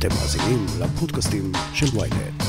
אתם 0.00 0.08
מאזינים 0.08 0.66
לפודקאסטים 0.80 1.52
של 1.74 1.86
ויינט. 1.98 2.42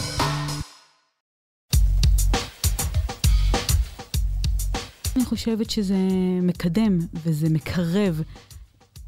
אני 5.15 5.25
חושבת 5.25 5.69
שזה 5.69 5.95
מקדם 6.41 6.97
וזה 7.25 7.49
מקרב. 7.49 8.21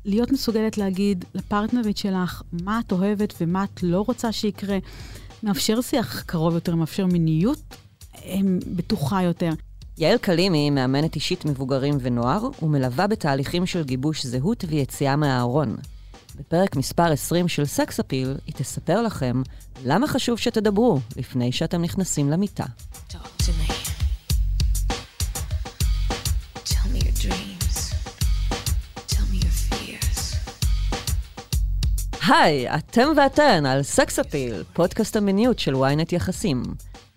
להיות 0.06 0.32
מסוגלת 0.32 0.78
להגיד 0.78 1.26
לפרטנרית 1.34 1.98
שלך 1.98 2.42
מה 2.52 2.82
את 2.88 2.92
אוהבת 2.92 3.34
ומה 3.42 3.64
את 3.64 3.84
לא 3.84 4.04
רוצה 4.08 4.32
שיקרה, 4.32 4.78
מאפשר 5.44 5.82
שיח 5.82 6.22
קרוב 6.22 6.54
יותר, 6.54 6.76
מאפשר 6.76 7.06
מיניות 7.06 7.60
בטוחה 8.76 9.24
יותר. 9.24 9.50
יעל 9.98 10.18
קלימי 10.18 10.70
מאמנת 10.70 11.16
אישית 11.16 11.46
מבוגרים 11.46 11.98
ונוער, 12.02 12.48
ומלווה 12.62 13.08
בתהליכים 13.08 13.66
של 13.66 13.84
גיבוש 13.84 14.26
זהות 14.26 14.66
ויציאה 14.68 15.16
מהארון. 15.16 15.76
בפרק 16.36 16.76
מספר 16.76 17.12
20 17.12 17.48
של 17.48 17.66
סקס 17.66 18.00
אפיל, 18.00 18.36
היא 18.46 18.56
תספר 18.56 19.02
לכם 19.02 19.42
למה 19.86 20.08
חשוב 20.08 20.38
שתדברו 20.40 21.00
לפני 21.18 21.52
שאתם 21.52 21.82
נכנסים 21.82 22.30
למיטה. 22.30 22.66
היי, 32.28 32.76
אתם 32.76 33.08
ואתן 33.18 33.66
על 33.66 33.84
סקס 33.84 34.20
אפיל, 34.20 34.64
פודקאסט 34.74 35.16
המיניות 35.16 35.60
של 35.60 35.76
ynet 35.76 36.16
יחסים. 36.16 36.64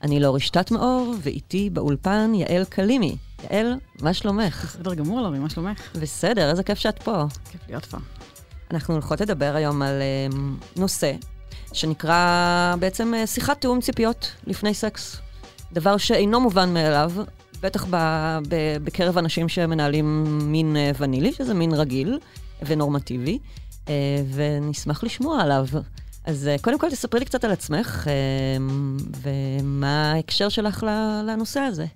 אני 0.02 0.20
לא 0.20 0.34
רשתת 0.34 0.70
מאור, 0.70 1.14
ואיתי 1.23 1.70
באולפן 1.70 2.32
יעל 2.34 2.64
קלימי. 2.64 3.16
יעל, 3.51 3.74
מה 4.01 4.14
שלומך? 4.14 4.64
בסדר 4.64 4.95
גמור, 4.95 5.20
לורי, 5.20 5.38
מה 5.38 5.51
שלומך? 5.51 5.96
בסדר, 6.01 6.51
איזה 6.51 6.62
כיף 6.62 6.78
שאת 6.78 7.02
פה. 7.02 7.24
כיף 7.51 7.60
להיות 7.68 7.84
פה. 7.84 7.96
אנחנו 8.70 8.94
הולכות 8.94 9.20
לדבר 9.20 9.52
היום 9.56 9.82
על 9.82 10.02
uh, 10.30 10.34
נושא 10.78 11.12
שנקרא 11.72 12.74
בעצם 12.78 13.12
uh, 13.14 13.26
שיחת 13.26 13.60
תיאום 13.60 13.80
ציפיות 13.80 14.32
לפני 14.46 14.74
סקס. 14.74 15.20
דבר 15.73 15.96
שאינו 15.96 16.40
מובן 16.40 16.74
מאליו, 16.74 17.12
בטח 17.60 17.84
ב, 17.90 17.96
ב, 18.48 18.76
בקרב 18.84 19.18
אנשים 19.18 19.48
שמנהלים 19.48 20.24
מין 20.52 20.76
uh, 20.76 20.96
ונילי, 21.02 21.32
שזה 21.32 21.54
מין 21.54 21.74
רגיל 21.74 22.18
ונורמטיבי, 22.66 23.38
ונשמח 24.34 25.04
לשמוע 25.04 25.42
עליו. 25.42 25.66
אז 26.24 26.51
קודם 26.62 26.78
כל 26.78 26.90
תספרי 26.90 27.20
לי 27.20 27.26
קצת 27.26 27.45
על 27.45 27.52
עצמך, 27.52 28.06
ומה 29.23 30.12
ההקשר 30.12 30.48
שלך 30.48 30.86
לנושא 31.26 31.60
הזה. 31.60 31.86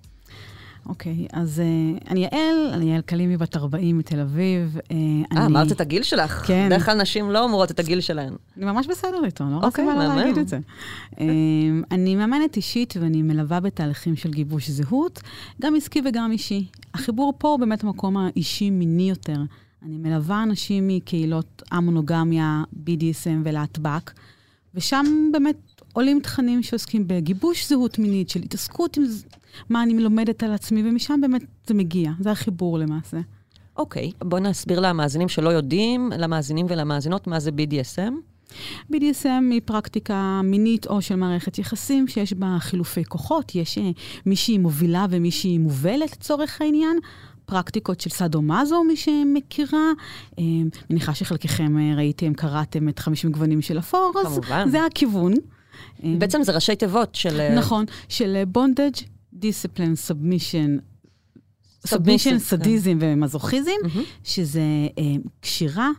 אוקיי, 0.91 1.27
אז 1.33 1.63
uh, 1.63 2.09
אני 2.11 2.21
יעל, 2.21 2.71
אני 2.73 2.93
יעל 2.93 3.01
קלימי, 3.01 3.37
בת 3.37 3.57
40 3.57 3.99
מתל 3.99 4.21
אביב. 4.21 4.79
אה, 4.91 4.97
uh, 5.35 5.47
אמרת 5.47 5.73
את 5.73 5.81
הגיל 5.81 6.03
שלך. 6.03 6.47
כן. 6.47 6.67
בדרך 6.67 6.85
כלל 6.85 7.03
נשים 7.03 7.31
לא 7.31 7.45
אומרות 7.45 7.71
את 7.71 7.79
הגיל 7.79 8.01
שלהן. 8.01 8.35
אני 8.57 8.65
ממש 8.65 8.87
בסדר 8.87 9.25
איתו, 9.25 9.45
אני 9.45 9.53
לא 9.53 9.59
רוצה 9.59 9.83
מה 9.83 10.09
לא 10.09 10.15
להגיד 10.17 10.39
את 10.39 10.49
זה. 10.49 10.59
uh, 11.13 11.19
אני 11.91 12.17
מאמנת 12.17 12.57
אישית 12.57 12.95
ואני 13.01 13.23
מלווה 13.23 13.61
בתהליכים 13.61 14.17
של 14.17 14.31
גיבוש 14.31 14.71
זהות, 14.71 15.21
גם 15.63 15.75
עסקי 15.77 16.03
וגם 16.05 16.33
אישי. 16.33 16.67
החיבור 16.95 17.33
פה 17.39 17.49
הוא 17.49 17.61
באמת 17.61 17.85
המקום 17.85 18.17
האישי-מיני 18.17 19.11
יותר. 19.11 19.39
אני 19.83 19.97
מלווה 19.97 20.43
אנשים 20.43 20.89
מקהילות 20.89 21.63
המונוגמיה, 21.71 22.63
BDSM 22.87 23.41
ולהטב"ק, 23.45 24.13
ושם 24.75 25.31
באמת 25.33 25.57
עולים 25.93 26.21
תכנים 26.21 26.63
שעוסקים 26.63 27.09
בגיבוש 27.09 27.69
זהות 27.69 27.99
מינית, 27.99 28.29
של 28.29 28.41
התעסקות 28.43 28.97
עם 28.97 29.05
מה 29.69 29.83
אני 29.83 29.95
לומדת 29.95 30.43
על 30.43 30.53
עצמי, 30.53 30.83
ומשם 30.89 31.21
באמת 31.21 31.43
זה 31.67 31.75
מגיע, 31.75 32.11
זה 32.21 32.31
החיבור 32.31 32.79
למעשה. 32.79 33.19
אוקיי, 33.77 34.11
okay, 34.15 34.25
בואו 34.25 34.43
נסביר 34.43 34.81
למאזינים 34.81 35.29
שלא 35.29 35.51
יודעים, 35.51 36.13
למאזינים 36.19 36.67
ולמאזינות, 36.69 37.27
מה 37.27 37.41
זה 37.41 37.51
BDSM. 37.51 38.13
BDSM 38.93 39.51
היא 39.51 39.61
פרקטיקה 39.65 40.41
מינית 40.45 40.87
או 40.87 41.03
של 41.03 41.17
מערכת 41.17 41.59
יחסים 41.59 42.09
שיש 42.09 42.33
בה 42.33 42.57
חילופי 42.61 43.05
כוחות, 43.05 43.55
יש 43.55 43.79
uh, 43.79 43.81
מישהי 44.27 44.59
מובילה 44.59 45.07
ומישהי 45.11 45.59
מובלת 45.59 46.13
לצורך 46.13 46.61
העניין. 46.61 46.99
פרקטיקות 47.45 48.01
של 48.01 48.11
סאדו-מאזו, 48.11 48.85
מי 48.85 48.97
שמכירה. 48.97 49.93
אה, 50.39 50.45
מניחה 50.91 51.15
שחלקכם 51.15 51.79
אה, 51.79 51.97
ראיתם, 51.97 52.35
קראתם 52.35 52.89
את 52.89 52.99
50 52.99 53.33
גוונים 53.33 53.63
של 53.63 53.79
אפור, 53.79 54.13
אז 54.21 54.27
כמובן. 54.27 54.71
זה 54.71 54.85
הכיוון. 54.85 55.35
בעצם 56.05 56.43
זה 56.43 56.53
ראשי 56.53 56.77
תיבות 56.77 57.15
של... 57.15 57.55
נכון, 57.57 57.85
של 58.09 58.43
bondage, 58.49 58.93
discipline, 59.41 59.95
submission, 59.95 60.77
submission, 61.87 62.39
סדיזם 62.39 62.99
ומזוכיזם, 63.01 63.71
שזה 64.25 64.63
קשירה, 65.41 65.91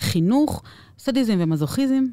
חינוך, 0.00 0.62
סדיזם 0.98 1.36
ומזוכיזם. 1.38 2.04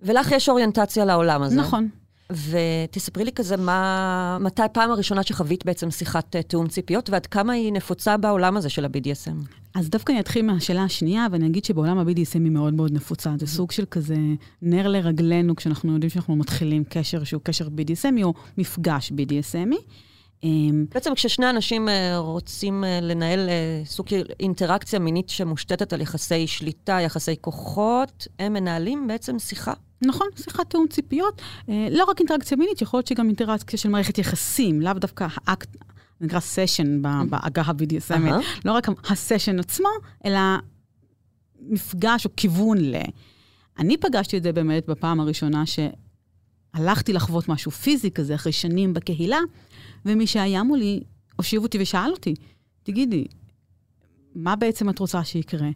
ולך 0.00 0.32
יש 0.32 0.48
אוריינטציה 0.48 1.04
לעולם 1.04 1.42
הזה. 1.42 1.56
נכון. 1.56 1.88
ותספרי 2.32 3.24
לי 3.24 3.32
כזה, 3.32 3.56
מה, 3.56 4.38
מתי 4.40 4.62
פעם 4.72 4.90
הראשונה 4.90 5.22
שחווית 5.22 5.64
בעצם 5.64 5.90
שיחת 5.90 6.36
uh, 6.36 6.42
תיאום 6.42 6.68
ציפיות, 6.68 7.10
ועד 7.10 7.26
כמה 7.26 7.52
היא 7.52 7.72
נפוצה 7.72 8.16
בעולם 8.16 8.56
הזה 8.56 8.68
של 8.68 8.84
ה-BDSM? 8.84 9.54
אז 9.74 9.90
דווקא 9.90 10.12
אני 10.12 10.20
אתחיל 10.20 10.46
מהשאלה 10.46 10.84
השנייה, 10.84 11.26
ואני 11.32 11.46
אגיד 11.46 11.64
שבעולם 11.64 11.98
ה-BDSM 11.98 12.34
היא 12.44 12.50
מאוד 12.50 12.74
מאוד 12.74 12.92
נפוצה. 12.92 13.32
זה 13.38 13.46
סוג 13.46 13.70
של 13.70 13.84
כזה 13.90 14.16
נר 14.62 14.88
לרגלינו, 14.88 15.56
כשאנחנו 15.56 15.92
יודעים 15.92 16.10
שאנחנו 16.10 16.36
מתחילים 16.36 16.84
קשר 16.84 17.24
שהוא 17.24 17.42
קשר 17.44 17.66
BDSMי, 17.66 18.22
או 18.22 18.34
מפגש 18.58 19.12
BDSMי. 19.12 19.76
אמ, 20.44 20.84
בעצם 20.94 21.14
כששני 21.14 21.50
אנשים 21.50 21.88
אה, 21.88 22.18
רוצים 22.18 22.84
אה, 22.84 23.00
לנהל 23.02 23.48
סוג 23.84 24.08
של 24.08 24.22
אינטראקציה 24.40 24.98
מינית 24.98 25.28
שמושתתת 25.28 25.92
על 25.92 26.00
יחסי 26.00 26.46
שליטה, 26.46 26.98
יחסי 27.00 27.34
כוחות, 27.40 28.26
הם 28.38 28.52
מנהלים 28.52 29.06
בעצם 29.06 29.38
שיחה 29.38 29.72
נכון, 30.02 30.26
שיחת 30.36 30.70
תיאום 30.70 30.86
ציפיות. 30.90 31.42
אה, 31.68 31.88
לא 31.90 32.04
רק 32.04 32.18
אינטראקציה 32.18 32.56
מינית, 32.56 32.82
יכול 32.82 32.98
להיות 32.98 33.06
שגם 33.06 33.26
אינטראקציה 33.26 33.78
של 33.78 33.88
מערכת 33.88 34.18
יחסים, 34.18 34.80
לאו 34.80 34.92
דווקא 34.92 35.26
האקט, 35.34 35.76
נקרא 36.20 36.40
סשן 36.40 37.02
בעגה 37.02 37.62
ה-BDSM, 37.62 38.44
לא 38.64 38.72
רק 38.72 38.88
הסשן 39.10 39.58
עצמו, 39.58 39.88
אלא 40.24 40.38
מפגש 41.60 42.24
או 42.24 42.30
כיוון 42.36 42.78
ל... 42.78 42.96
אני 43.78 43.96
פגשתי 43.96 44.38
את 44.38 44.42
זה 44.42 44.52
באמת 44.52 44.86
בפעם 44.86 45.20
הראשונה 45.20 45.64
שהלכתי 45.66 47.12
לחוות 47.12 47.48
משהו 47.48 47.70
פיזי 47.70 48.10
כזה 48.10 48.34
אחרי 48.34 48.52
שנים 48.52 48.94
בקהילה, 48.94 49.38
ומי 50.04 50.26
שהיה 50.26 50.62
מולי 50.62 51.00
הושיב 51.36 51.62
אותי 51.62 51.78
ושאל 51.80 52.10
אותי, 52.10 52.34
תגידי, 52.82 53.24
מה 54.34 54.56
בעצם 54.56 54.90
את 54.90 54.98
רוצה 54.98 55.24
שיקרה? 55.24 55.68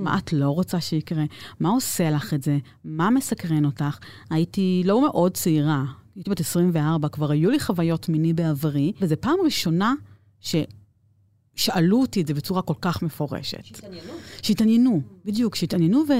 מה 0.00 0.18
את 0.18 0.32
לא 0.32 0.48
רוצה 0.48 0.80
שיקרה? 0.80 1.24
מה 1.60 1.68
עושה 1.68 2.10
לך 2.10 2.34
את 2.34 2.42
זה? 2.42 2.58
מה 2.84 3.10
מסקרן 3.10 3.64
אותך? 3.64 3.98
הייתי 4.30 4.82
לא 4.84 5.02
מאוד 5.02 5.34
צעירה, 5.34 5.84
הייתי 6.16 6.30
בת 6.30 6.40
24, 6.40 7.08
כבר 7.08 7.30
היו 7.30 7.50
לי 7.50 7.60
חוויות 7.60 8.08
מיני 8.08 8.32
בעברי, 8.32 8.92
וזו 9.00 9.14
פעם 9.20 9.36
ראשונה 9.44 9.94
ששאלו 10.40 12.00
אותי 12.00 12.20
את 12.20 12.26
זה 12.26 12.34
בצורה 12.34 12.62
כל 12.62 12.74
כך 12.80 13.02
מפורשת. 13.02 13.64
שהתעניינו. 13.64 14.12
שהתעניינו, 14.42 15.00
בדיוק, 15.24 15.54
שהתעניינו, 15.54 16.04
ו... 16.08 16.12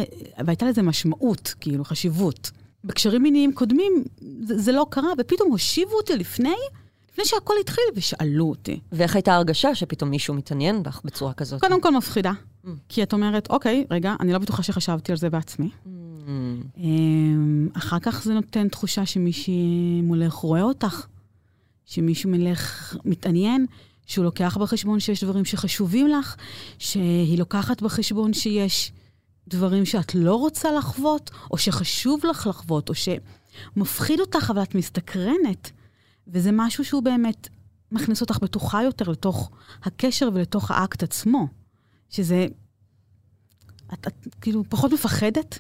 והייתה 0.45 0.67
לזה 0.67 0.83
משמעות, 0.83 1.55
כאילו, 1.61 1.85
חשיבות. 1.85 2.51
בקשרים 2.85 3.23
מיניים 3.23 3.53
קודמים 3.53 4.05
זה, 4.43 4.59
זה 4.59 4.73
לא 4.73 4.87
קרה, 4.91 5.09
ופתאום 5.19 5.51
הושיבו 5.51 5.97
אותי 5.97 6.17
לפני 6.17 6.55
לפני 7.13 7.25
שהכל 7.25 7.55
התחיל, 7.61 7.85
ושאלו 7.95 8.45
אותי. 8.45 8.81
ואיך 8.93 9.15
הייתה 9.15 9.35
הרגשה 9.35 9.75
שפתאום 9.75 10.11
מישהו 10.11 10.35
מתעניין 10.35 10.83
בך 10.83 11.01
בצורה 11.05 11.33
כזאת? 11.35 11.61
קודם 11.61 11.81
כל 11.81 11.91
מפחידה. 11.91 12.33
Mm. 12.65 12.69
כי 12.89 13.03
את 13.03 13.13
אומרת, 13.13 13.51
אוקיי, 13.51 13.85
רגע, 13.91 14.15
אני 14.21 14.33
לא 14.33 14.39
בטוחה 14.39 14.63
שחשבתי 14.63 15.13
על 15.13 15.19
זה 15.19 15.31
בעצמי. 15.31 15.71
Mm. 15.85 15.89
אמ, 16.77 17.69
אחר 17.75 17.99
כך 17.99 18.23
זה 18.25 18.35
נותן 18.35 18.69
תחושה 18.69 19.07
שמישהי 19.07 20.01
מולך 20.03 20.33
רואה 20.33 20.63
אותך, 20.63 21.07
שמישהו 21.85 22.31
מלך 22.31 22.97
מתעניין, 23.05 23.67
שהוא 24.07 24.25
לוקח 24.25 24.57
בחשבון 24.57 25.01
שיש 25.01 25.25
דברים 25.25 25.45
שחשובים 25.45 26.09
לך, 26.09 26.37
שהיא 26.79 27.39
לוקחת 27.39 27.83
בחשבון 27.83 28.33
שיש 28.33 28.93
דברים 29.49 29.85
שאת 29.85 30.15
לא 30.15 30.35
רוצה 30.35 30.73
לחוות, 30.73 31.31
או 31.51 31.59
שחשוב 31.59 32.21
לך 32.31 32.47
לחוות, 32.47 32.89
או 32.89 32.95
שמפחיד 32.95 34.21
אותך, 34.21 34.51
אבל 34.51 34.63
את 34.63 34.75
מסתקרנת. 34.75 35.71
וזה 36.29 36.51
משהו 36.53 36.85
שהוא 36.85 37.03
באמת 37.03 37.49
מכניס 37.93 38.21
אותך 38.21 38.39
בטוחה 38.43 38.83
יותר 38.83 39.11
לתוך 39.11 39.51
הקשר 39.85 40.29
ולתוך 40.35 40.71
האקט 40.71 41.03
עצמו. 41.03 41.60
שזה... 42.11 42.47
את, 43.93 44.07
את 44.07 44.35
כאילו 44.41 44.65
פחות 44.69 44.93
מפחדת, 44.93 45.59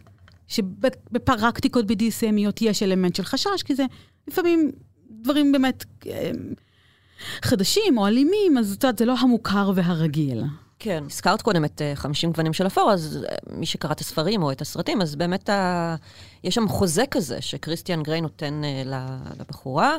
שבפרקטיקות 0.50 1.85
BDSMיות 1.85 2.58
יש 2.61 2.82
אלמנט 2.82 3.17
של 3.17 3.25
חשש, 3.25 3.62
כי 3.64 3.75
זה 3.75 3.85
לפעמים 4.29 4.70
דברים 5.11 5.52
באמת 5.52 5.85
אה, 6.06 6.31
חדשים 7.43 7.99
או 7.99 8.06
אלימים, 8.06 8.58
אז 8.58 8.73
את 8.73 8.85
יודעת, 8.85 8.99
זה 8.99 9.05
לא 9.05 9.14
המוכר 9.19 9.73
והרגיל. 9.75 10.43
כן. 10.79 11.05
הזכרת 11.06 11.43
קודם 11.43 11.64
את 11.64 11.82
50 11.94 12.29
אה, 12.29 12.32
גוונים 12.32 12.52
של 12.52 12.67
אפור, 12.67 12.93
אז 12.93 13.26
אה, 13.31 13.37
מי 13.56 13.67
שקרא 13.67 13.93
את 13.93 14.00
הספרים 14.00 14.43
או 14.43 14.52
את 14.52 14.61
הסרטים, 14.61 15.02
אז 15.02 15.17
באמת 15.17 15.49
ה... 15.49 15.97
יש 16.44 16.55
שם 16.55 16.69
חוזה 16.69 17.05
כזה 17.11 17.41
שכריסטיאן 17.41 18.02
גריי 18.02 18.20
נותן 18.20 18.62
לבחורה, 19.38 19.97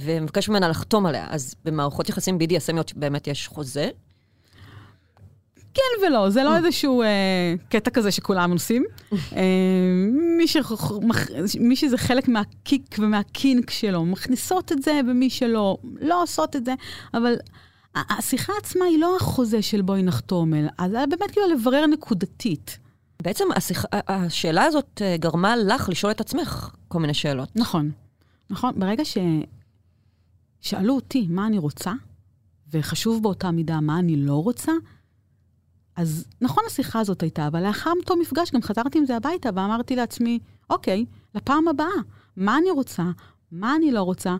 ומבקש 0.00 0.48
ממנה 0.48 0.68
לחתום 0.68 1.06
עליה. 1.06 1.26
אז 1.30 1.54
במערכות 1.64 2.08
יחסים 2.08 2.38
BDSMיות 2.38 2.92
באמת 2.96 3.26
יש 3.26 3.48
חוזה. 3.48 3.90
כן 5.74 6.06
ולא, 6.06 6.30
זה 6.30 6.42
לא 6.42 6.56
איזשהו 6.56 7.02
אה, 7.02 7.54
קטע 7.68 7.90
כזה 7.90 8.10
שכולם 8.10 8.52
עושים. 8.52 8.84
אה, 9.12 9.42
מי, 10.38 10.48
שח, 10.48 10.92
מח, 11.02 11.26
מי 11.60 11.76
שזה 11.76 11.98
חלק 11.98 12.28
מהקיק 12.28 12.96
ומהקינק 12.98 13.70
שלו, 13.70 14.04
מכניסות 14.04 14.72
את 14.72 14.82
זה, 14.82 15.00
ומי 15.06 15.30
שלא, 15.30 15.76
לא 16.00 16.22
עושות 16.22 16.56
את 16.56 16.64
זה, 16.64 16.74
אבל 17.14 17.34
השיחה 17.94 18.52
עצמה 18.58 18.84
היא 18.84 18.98
לא 18.98 19.16
החוזה 19.16 19.62
של 19.62 19.82
בואי 19.82 20.02
נחתום, 20.02 20.54
אלא 20.54 21.06
באמת 21.06 21.30
כאילו 21.30 21.48
לברר 21.48 21.86
נקודתית. 21.86 22.78
בעצם 23.22 23.44
השיח, 23.56 23.84
השאלה 23.92 24.64
הזאת 24.64 25.02
אה, 25.04 25.16
גרמה 25.16 25.56
לך 25.56 25.88
לשאול 25.88 26.12
את 26.12 26.20
עצמך 26.20 26.70
כל 26.88 26.98
מיני 26.98 27.14
שאלות. 27.14 27.48
נכון. 27.56 27.90
נכון, 28.50 28.74
ברגע 28.76 29.02
ששאלו 30.62 30.94
אותי 30.94 31.26
מה 31.30 31.46
אני 31.46 31.58
רוצה, 31.58 31.92
וחשוב 32.72 33.22
באותה 33.22 33.50
מידה 33.50 33.80
מה 33.80 33.98
אני 33.98 34.16
לא 34.16 34.34
רוצה, 34.34 34.72
אז 36.00 36.24
נכון 36.40 36.64
השיחה 36.66 37.00
הזאת 37.00 37.22
הייתה, 37.22 37.46
אבל 37.46 37.66
לאחר 37.66 37.92
אותו 38.00 38.16
מפגש 38.16 38.50
גם 38.50 38.62
חזרתי 38.62 38.98
עם 38.98 39.06
זה 39.06 39.16
הביתה 39.16 39.48
ואמרתי 39.54 39.96
לעצמי, 39.96 40.38
אוקיי, 40.70 41.04
לפעם 41.34 41.68
הבאה, 41.68 41.86
מה 42.36 42.58
אני 42.58 42.70
רוצה, 42.70 43.02
מה 43.52 43.76
אני 43.76 43.92
לא 43.92 44.02
רוצה, 44.02 44.36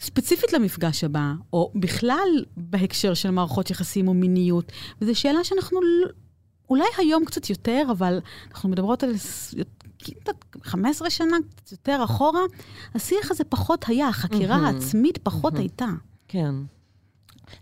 ספציפית 0.00 0.52
למפגש 0.52 1.04
הבא, 1.04 1.32
או 1.52 1.72
בכלל 1.74 2.44
בהקשר 2.56 3.14
של 3.14 3.30
מערכות 3.30 3.70
יחסים 3.70 4.08
או 4.08 4.14
מיניות, 4.14 4.72
וזו 5.00 5.14
שאלה 5.14 5.44
שאנחנו 5.44 5.80
אולי 6.70 6.88
היום 6.98 7.24
קצת 7.24 7.50
יותר, 7.50 7.86
אבל 7.90 8.20
אנחנו 8.50 8.68
מדברות 8.68 9.02
על 9.02 9.12
15 10.62 11.10
שנה, 11.10 11.36
קצת 11.56 11.72
יותר 11.72 12.00
אחורה, 12.04 12.40
השיח 12.94 13.30
הזה 13.30 13.44
פחות 13.44 13.84
היה, 13.88 14.08
החקירה 14.08 14.56
העצמית 14.56 15.18
פחות 15.18 15.56
הייתה. 15.58 15.88
כן. 16.28 16.54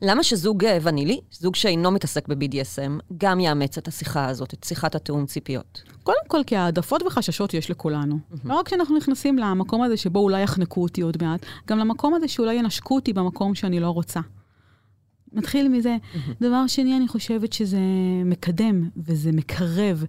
למה 0.03 0.23
שזוג 0.23 0.65
אה, 0.65 0.79
ונילי, 0.83 1.21
זוג 1.31 1.55
שאינו 1.55 1.91
מתעסק 1.91 2.29
ב-BDSM, 2.29 3.15
גם 3.19 3.41
יאמץ 3.41 3.79
את 3.79 3.89
השיחה 3.89 4.29
הזאת, 4.29 4.55
את 4.55 4.65
שיחת 4.65 4.95
התיאום 4.95 5.27
ציפיות? 5.27 5.83
קודם 6.03 6.19
כל, 6.29 6.41
כי 6.47 6.57
העדפות 6.57 7.03
וחששות 7.03 7.55
יש 7.55 7.71
לכולנו. 7.71 8.15
Mm-hmm. 8.15 8.37
לא 8.45 8.55
רק 8.55 8.67
כשאנחנו 8.67 8.97
נכנסים 8.97 9.39
למקום 9.39 9.83
הזה 9.83 9.97
שבו 9.97 10.19
אולי 10.19 10.43
יחנקו 10.43 10.83
אותי 10.83 11.01
עוד 11.01 11.17
מעט, 11.23 11.47
גם 11.69 11.79
למקום 11.79 12.15
הזה 12.15 12.29
שאולי 12.29 12.55
ינשקו 12.55 12.95
אותי 12.95 13.13
במקום 13.13 13.55
שאני 13.55 13.81
לא 13.81 13.91
רוצה. 13.91 14.21
מתחיל 15.33 15.69
מזה. 15.69 15.97
Mm-hmm. 15.97 16.31
דבר 16.41 16.67
שני, 16.67 16.97
אני 16.97 17.09
חושבת 17.09 17.53
שזה 17.53 17.81
מקדם 18.25 18.89
וזה 18.97 19.33
מקרב. 19.33 20.05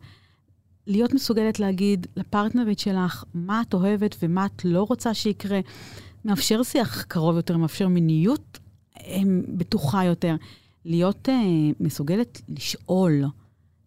להיות 0.87 1.13
מסוגלת 1.13 1.59
להגיד 1.59 2.07
לפרטנרית 2.15 2.79
שלך 2.79 3.23
מה 3.33 3.61
את 3.67 3.73
אוהבת 3.73 4.15
ומה 4.23 4.45
את 4.45 4.65
לא 4.65 4.85
רוצה 4.89 5.13
שיקרה. 5.13 5.59
מאפשר 6.25 6.63
שיח 6.63 7.01
קרוב 7.01 7.35
יותר, 7.35 7.57
מאפשר 7.57 7.87
מיניות 7.87 8.59
בטוחה 9.57 10.03
יותר. 10.03 10.35
להיות 10.85 11.29
uh, 11.29 11.31
מסוגלת 11.79 12.41
לשאול 12.49 13.23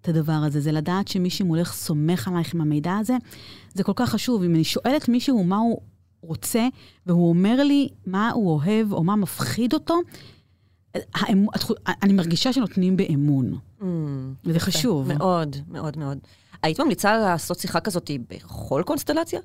את 0.00 0.08
הדבר 0.08 0.32
הזה, 0.32 0.60
זה 0.60 0.72
לדעת 0.72 1.08
שמי 1.08 1.30
שמולך 1.30 1.72
סומך 1.72 2.28
עלייך 2.28 2.54
עם 2.54 2.60
המידע 2.60 2.96
הזה, 2.96 3.16
זה 3.74 3.84
כל 3.84 3.92
כך 3.96 4.10
חשוב. 4.10 4.42
אם 4.42 4.54
אני 4.54 4.64
שואלת 4.64 5.08
מישהו 5.08 5.44
מה 5.44 5.56
הוא 5.56 5.80
רוצה, 6.20 6.68
והוא 7.06 7.28
אומר 7.28 7.62
לי 7.62 7.88
מה 8.06 8.30
הוא 8.30 8.50
אוהב 8.50 8.92
או 8.92 9.04
מה 9.04 9.16
מפחיד 9.16 9.72
אותו, 9.74 9.94
האמ... 11.14 11.46
אני 12.02 12.12
מרגישה 12.12 12.52
שנותנים 12.52 12.96
באמון. 12.96 13.58
Mm, 13.80 13.84
וזה 14.44 14.60
חשוב. 14.60 15.12
מאוד, 15.12 15.56
מאוד, 15.68 15.98
מאוד. 15.98 16.18
היית 16.62 16.80
ממליצה 16.80 17.18
לעשות 17.18 17.58
שיחה 17.58 17.80
כזאת 17.80 18.10
בכל 18.28 18.82
קונסטלציה? 18.86 19.40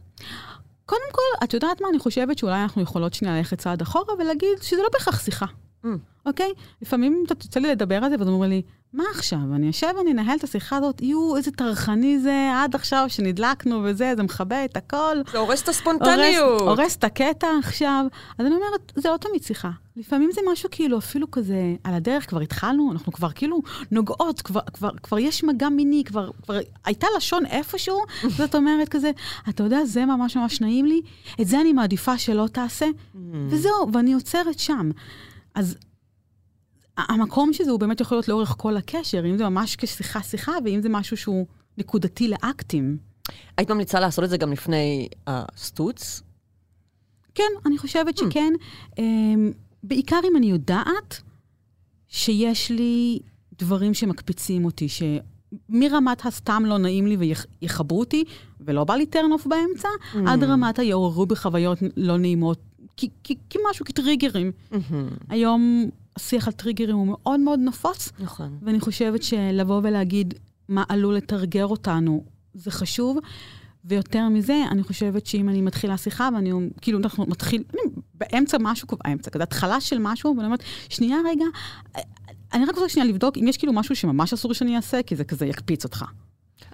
קודם 0.85 1.11
כל, 1.11 1.45
את 1.45 1.53
יודעת 1.53 1.81
מה? 1.81 1.87
אני 1.89 1.99
חושבת 1.99 2.37
שאולי 2.37 2.63
אנחנו 2.63 2.81
יכולות 2.81 3.13
שנייה 3.13 3.37
ללכת 3.37 3.57
צעד 3.57 3.81
אחורה 3.81 4.13
ולהגיד 4.19 4.61
שזה 4.61 4.81
לא 4.81 4.89
בהכרח 4.93 5.19
שיחה. 5.25 5.45
Mm. 5.83 5.87
אוקיי? 6.25 6.51
לפעמים 6.81 7.23
אתה 7.25 7.33
יוצא 7.45 7.59
לי 7.59 7.71
לדבר 7.71 8.03
על 8.03 8.09
זה, 8.09 8.15
ואז 8.19 8.27
אומרים 8.27 8.51
לי, 8.51 8.61
מה 8.95 9.03
עכשיו? 9.15 9.39
אני 9.55 9.69
אשב 9.69 9.87
ואני 9.97 10.11
אנהל 10.11 10.37
את 10.37 10.43
השיחה 10.43 10.77
הזאת, 10.77 11.01
יואו, 11.01 11.37
איזה 11.37 11.51
טרחני 11.51 12.19
זה, 12.19 12.51
עד 12.55 12.75
עכשיו 12.75 13.05
שנדלקנו 13.07 13.81
וזה, 13.83 14.13
זה 14.17 14.23
מכבה 14.23 14.65
את 14.65 14.77
הכל. 14.77 15.17
זה 15.31 15.37
הורס 15.37 15.63
את 15.63 15.69
הספונטניות. 15.69 16.59
הורס, 16.59 16.61
הורס 16.61 16.95
את 16.95 17.03
הקטע 17.03 17.47
עכשיו. 17.59 18.05
אז 18.37 18.45
אני 18.45 18.55
אומרת, 18.55 18.91
זה 18.95 19.09
לא 19.09 19.17
תמיד 19.17 19.43
שיחה. 19.43 19.71
לפעמים 19.97 20.29
זה 20.31 20.41
משהו 20.51 20.69
כאילו 20.71 20.97
אפילו 20.97 21.31
כזה, 21.31 21.75
על 21.83 21.93
הדרך 21.93 22.29
כבר 22.29 22.39
התחלנו, 22.39 22.91
אנחנו 22.91 23.11
כבר 23.11 23.31
כאילו 23.31 23.61
נוגעות, 23.91 24.41
כבר, 24.41 24.61
כבר, 24.73 24.89
כבר 25.03 25.19
יש 25.19 25.43
מגע 25.43 25.69
מיני, 25.69 26.03
כבר, 26.03 26.29
כבר 26.43 26.59
הייתה 26.85 27.07
לשון 27.17 27.45
איפשהו, 27.45 27.99
זאת 28.37 28.55
אומרת 28.55 28.89
כזה, 28.89 29.11
אתה 29.49 29.63
יודע, 29.63 29.85
זה 29.85 30.05
ממש 30.05 30.37
ממש 30.37 30.61
נעים 30.61 30.85
לי, 30.85 31.01
את 31.41 31.47
זה 31.47 31.61
אני 31.61 31.73
מעדיפה 31.73 32.17
שלא 32.17 32.47
תעשה, 32.51 32.85
mm. 32.85 33.17
וזהו, 33.49 33.93
ואני 33.93 34.13
עוצרת 34.13 34.59
שם. 34.59 34.91
אז 35.55 35.77
המקום 36.97 37.53
שזה 37.53 37.71
הוא 37.71 37.79
באמת 37.79 38.01
יכול 38.01 38.15
להיות 38.15 38.27
לאורך 38.27 38.55
כל 38.57 38.77
הקשר, 38.77 39.25
אם 39.25 39.37
זה 39.37 39.49
ממש 39.49 39.75
כשיחה-שיחה, 39.75 40.51
ואם 40.65 40.81
זה 40.81 40.89
משהו 40.89 41.17
שהוא 41.17 41.45
נקודתי 41.77 42.27
לאקטים. 42.27 42.97
היית 43.57 43.71
ממליצה 43.71 43.99
לעשות 43.99 44.23
את 44.23 44.29
זה 44.29 44.37
גם 44.37 44.51
לפני 44.51 45.07
הסטוץ? 45.27 46.21
כן, 47.35 47.43
אני 47.65 47.77
חושבת 47.77 48.19
hmm. 48.19 48.25
שכן. 48.25 48.53
Um, 48.91 48.99
בעיקר 49.83 50.19
אם 50.31 50.35
אני 50.35 50.45
יודעת 50.45 51.21
שיש 52.07 52.71
לי 52.71 53.19
דברים 53.59 53.93
שמקפיצים 53.93 54.65
אותי, 54.65 54.87
שמרמת 54.89 56.25
הסתם 56.25 56.63
לא 56.65 56.77
נעים 56.77 57.07
לי 57.07 57.35
ויחברו 57.61 57.99
אותי, 57.99 58.23
ולא 58.59 58.83
בא 58.83 58.95
לי 58.95 59.05
off 59.13 59.49
באמצע, 59.49 59.87
mm. 60.13 60.17
עד 60.27 60.43
רמת 60.43 60.79
היעוררו 60.79 61.25
בחוויות 61.25 61.77
לא 61.97 62.17
נעימות, 62.17 62.59
כי, 62.97 63.09
כי, 63.23 63.35
כי 63.49 63.59
משהו, 63.69 63.85
כטריגרים. 63.85 64.51
Mm-hmm. 64.71 64.75
היום 65.29 65.89
השיח 66.15 66.47
על 66.47 66.53
טריגרים 66.53 66.95
הוא 66.95 67.07
מאוד 67.07 67.39
מאוד 67.39 67.59
נפוץ. 67.59 68.11
נכון. 68.19 68.57
ואני 68.61 68.79
חושבת 68.79 69.23
שלבוא 69.23 69.81
ולהגיד 69.83 70.33
מה 70.69 70.83
עלול 70.89 71.15
לתרגר 71.15 71.65
אותנו, 71.65 72.23
זה 72.53 72.71
חשוב. 72.71 73.17
ויותר 73.87 74.29
מזה, 74.29 74.63
אני 74.71 74.83
חושבת 74.83 75.25
שאם 75.25 75.49
אני 75.49 75.61
מתחילה 75.61 75.97
שיחה, 75.97 76.29
ואני, 76.35 76.51
כאילו, 76.81 76.99
אנחנו 76.99 77.25
מתחיל, 77.27 77.63
אני 77.73 77.81
באמצע 78.13 78.57
משהו, 78.61 78.87
באמצע, 79.03 79.31
כזה 79.31 79.43
התחלה 79.43 79.81
של 79.81 79.97
משהו, 79.99 80.33
ואני 80.35 80.45
אומרת, 80.45 80.63
שנייה 80.89 81.17
רגע, 81.25 81.45
אני 82.53 82.65
רק 82.65 82.75
רוצה 82.75 82.89
שנייה 82.89 83.09
לבדוק 83.09 83.37
אם 83.37 83.47
יש 83.47 83.57
כאילו 83.57 83.73
משהו 83.73 83.95
שממש 83.95 84.33
אסור 84.33 84.53
שאני 84.53 84.75
אעשה, 84.75 85.03
כי 85.03 85.15
זה 85.15 85.23
כזה 85.23 85.45
יקפיץ 85.45 85.83
אותך. 85.83 86.05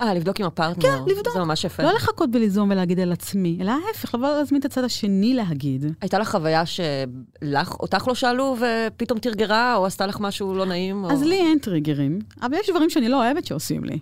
אה, 0.01 0.13
לבדוק 0.13 0.39
עם 0.39 0.45
הפרטנר. 0.45 0.81
כן, 0.81 1.11
לבדוק. 1.11 1.33
זה 1.33 1.39
ממש 1.39 1.63
יפה. 1.63 1.83
לא 1.83 1.93
לחכות 1.93 2.29
וליזום 2.33 2.69
ולהגיד 2.71 2.99
על 2.99 3.11
עצמי, 3.11 3.57
אלא 3.61 3.71
ההפך, 3.71 4.15
לבוא 4.15 4.29
להזמין 4.29 4.59
את 4.59 4.65
הצד 4.65 4.83
השני 4.83 5.33
להגיד. 5.33 5.85
הייתה 6.01 6.19
לך 6.19 6.29
חוויה 6.31 6.63
שלך, 6.65 7.75
אותך 7.79 8.07
לא 8.07 8.15
שאלו 8.15 8.55
ופתאום 8.59 9.19
תרגרה, 9.19 9.75
או 9.75 9.85
עשתה 9.85 10.07
לך 10.07 10.19
משהו 10.19 10.53
לא 10.53 10.65
נעים? 10.65 11.05
אז 11.05 11.23
או... 11.23 11.27
לי 11.27 11.35
אין 11.35 11.59
טריגרים, 11.59 12.19
אבל 12.41 12.53
יש 12.53 12.69
דברים 12.69 12.89
שאני 12.89 13.09
לא 13.09 13.25
אוהבת 13.25 13.45
שעושים 13.45 13.83
לי. 13.83 13.99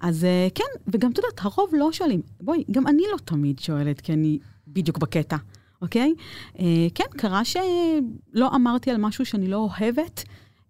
אז 0.00 0.24
אה, 0.24 0.48
כן, 0.54 0.64
וגם, 0.88 1.10
את 1.10 1.18
יודעת, 1.18 1.40
הרוב 1.40 1.70
לא 1.72 1.92
שואלים. 1.92 2.22
בואי, 2.40 2.64
גם 2.70 2.86
אני 2.86 3.02
לא 3.12 3.16
תמיד 3.24 3.58
שואלת, 3.58 4.00
כי 4.00 4.12
אני 4.12 4.38
בדיוק 4.68 4.98
בקטע, 4.98 5.36
אוקיי? 5.82 6.14
אה, 6.58 6.86
כן, 6.94 7.04
קרה 7.10 7.44
שלא 7.44 8.54
אמרתי 8.54 8.90
על 8.90 8.96
משהו 8.96 9.26
שאני 9.26 9.48
לא 9.48 9.56
אוהבת, 9.56 10.24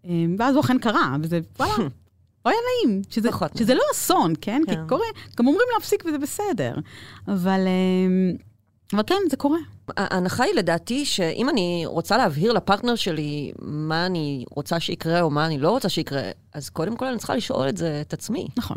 אה, 0.04 0.10
ואז 0.38 0.54
הוא 0.54 0.64
אכן 0.64 0.78
קרה, 0.78 1.16
וזה, 1.22 1.40
וואלה. 1.58 1.88
לא 2.46 2.50
היה 2.50 2.60
נעים, 2.86 3.02
שזה, 3.10 3.28
שזה 3.58 3.74
לא 3.74 3.82
אסון, 3.92 4.32
כן? 4.40 4.62
כן? 4.66 4.74
כי 4.74 4.80
קורה, 4.88 5.06
גם 5.38 5.46
אומרים 5.46 5.66
להפסיק 5.74 6.04
וזה 6.06 6.18
בסדר. 6.18 6.74
אבל, 7.28 7.60
אבל 8.92 9.02
כן, 9.06 9.14
זה 9.30 9.36
קורה. 9.36 9.58
ההנחה 9.96 10.44
היא 10.44 10.54
לדעתי 10.54 11.04
שאם 11.04 11.48
אני 11.48 11.82
רוצה 11.86 12.16
להבהיר 12.16 12.52
לפרטנר 12.52 12.94
שלי 12.94 13.52
מה 13.62 14.06
אני 14.06 14.44
רוצה 14.50 14.80
שיקרה 14.80 15.20
או 15.20 15.30
מה 15.30 15.46
אני 15.46 15.58
לא 15.58 15.70
רוצה 15.70 15.88
שיקרה, 15.88 16.22
אז 16.52 16.70
קודם 16.70 16.96
כל 16.96 17.06
אני 17.06 17.18
צריכה 17.18 17.36
לשאול 17.36 17.68
את 17.68 17.76
זה 17.76 18.00
את 18.00 18.12
עצמי. 18.12 18.48
נכון. 18.56 18.76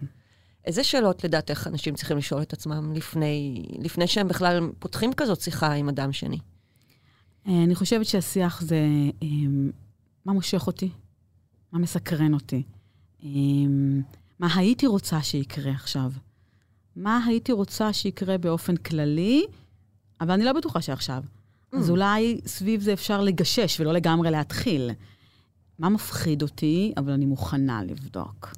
איזה 0.65 0.83
שאלות 0.83 1.23
לדעתך 1.23 1.67
אנשים 1.67 1.95
צריכים 1.95 2.17
לשאול 2.17 2.41
את 2.41 2.53
עצמם 2.53 2.93
לפני, 2.93 3.65
לפני 3.79 4.07
שהם 4.07 4.27
בכלל 4.27 4.69
פותחים 4.79 5.13
כזאת 5.13 5.41
שיחה 5.41 5.73
עם 5.73 5.89
אדם 5.89 6.13
שני? 6.13 6.37
אה, 7.47 7.63
אני 7.63 7.75
חושבת 7.75 8.05
שהשיח 8.05 8.61
זה 8.61 8.79
אה, 9.23 9.27
מה 10.25 10.33
מושך 10.33 10.67
אותי, 10.67 10.89
מה 11.71 11.79
מסקרן 11.79 12.33
אותי, 12.33 12.63
מה 14.39 14.47
הייתי 14.55 14.87
רוצה 14.87 15.21
שיקרה 15.21 15.71
עכשיו, 15.71 16.11
מה 16.95 17.25
הייתי 17.25 17.51
רוצה 17.51 17.93
שיקרה 17.93 18.37
באופן 18.37 18.75
כללי, 18.75 19.45
אבל 20.21 20.31
אני 20.31 20.43
לא 20.43 20.53
בטוחה 20.53 20.81
שעכשיו. 20.81 21.23
Mm. 21.23 21.77
אז 21.77 21.89
אולי 21.89 22.41
סביב 22.45 22.81
זה 22.81 22.93
אפשר 22.93 23.21
לגשש 23.21 23.79
ולא 23.79 23.93
לגמרי 23.93 24.31
להתחיל. 24.31 24.91
מה 25.79 25.89
מפחיד 25.89 26.41
אותי, 26.41 26.93
אבל 26.97 27.11
אני 27.11 27.25
מוכנה 27.25 27.83
לבדוק. 27.83 28.55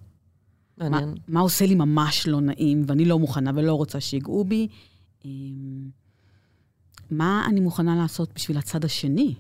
מעניין. 0.78 1.10
מה, 1.10 1.16
מה 1.28 1.40
עושה 1.40 1.66
לי 1.66 1.76
ממש 1.76 2.28
לא 2.28 2.42
נעים, 2.42 2.84
ואני 2.88 3.06
לא 3.06 3.20
מוכנה 3.20 3.52
ולא 3.56 3.74
רוצה 3.74 4.00
שיגעו 4.00 4.46
בי? 4.46 4.68
מה 7.12 7.46
אני 7.50 7.60
מוכנה 7.60 7.96
לעשות 7.96 8.30
בשביל 8.36 8.58
הצד 8.58 8.86
השני? 8.86 9.36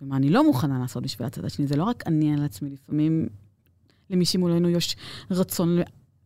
ומה 0.00 0.16
אני 0.16 0.30
לא 0.30 0.44
מוכנה 0.44 0.78
לעשות 0.78 1.02
בשביל 1.02 1.26
הצד 1.26 1.44
השני? 1.44 1.66
זה 1.66 1.76
לא 1.76 1.84
רק 1.84 2.06
אני 2.06 2.34
על 2.34 2.44
עצמי, 2.44 2.70
לפעמים 2.70 3.28
למי 4.10 4.24
שמולנו 4.24 4.68
יש 4.68 4.96
רצון 5.30 5.78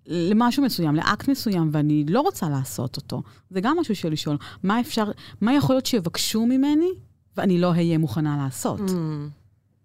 למשהו 0.06 0.62
מסוים, 0.62 0.96
לאקט 0.96 1.28
מסוים, 1.28 1.68
ואני 1.72 2.04
לא 2.08 2.20
רוצה 2.20 2.48
לעשות 2.48 2.96
אותו. 2.96 3.22
זה 3.50 3.60
גם 3.60 3.76
משהו 3.80 3.96
של 3.96 4.12
לשאול, 4.12 4.36
מה 4.62 4.80
אפשר, 4.80 5.10
מה 5.40 5.54
יכול 5.54 5.74
להיות 5.74 5.86
שיבקשו 5.86 6.46
ממני, 6.46 6.90
ואני 7.36 7.60
לא 7.60 7.70
אהיה 7.70 7.98
מוכנה 7.98 8.36
לעשות? 8.44 8.80
Mm, 8.80 8.92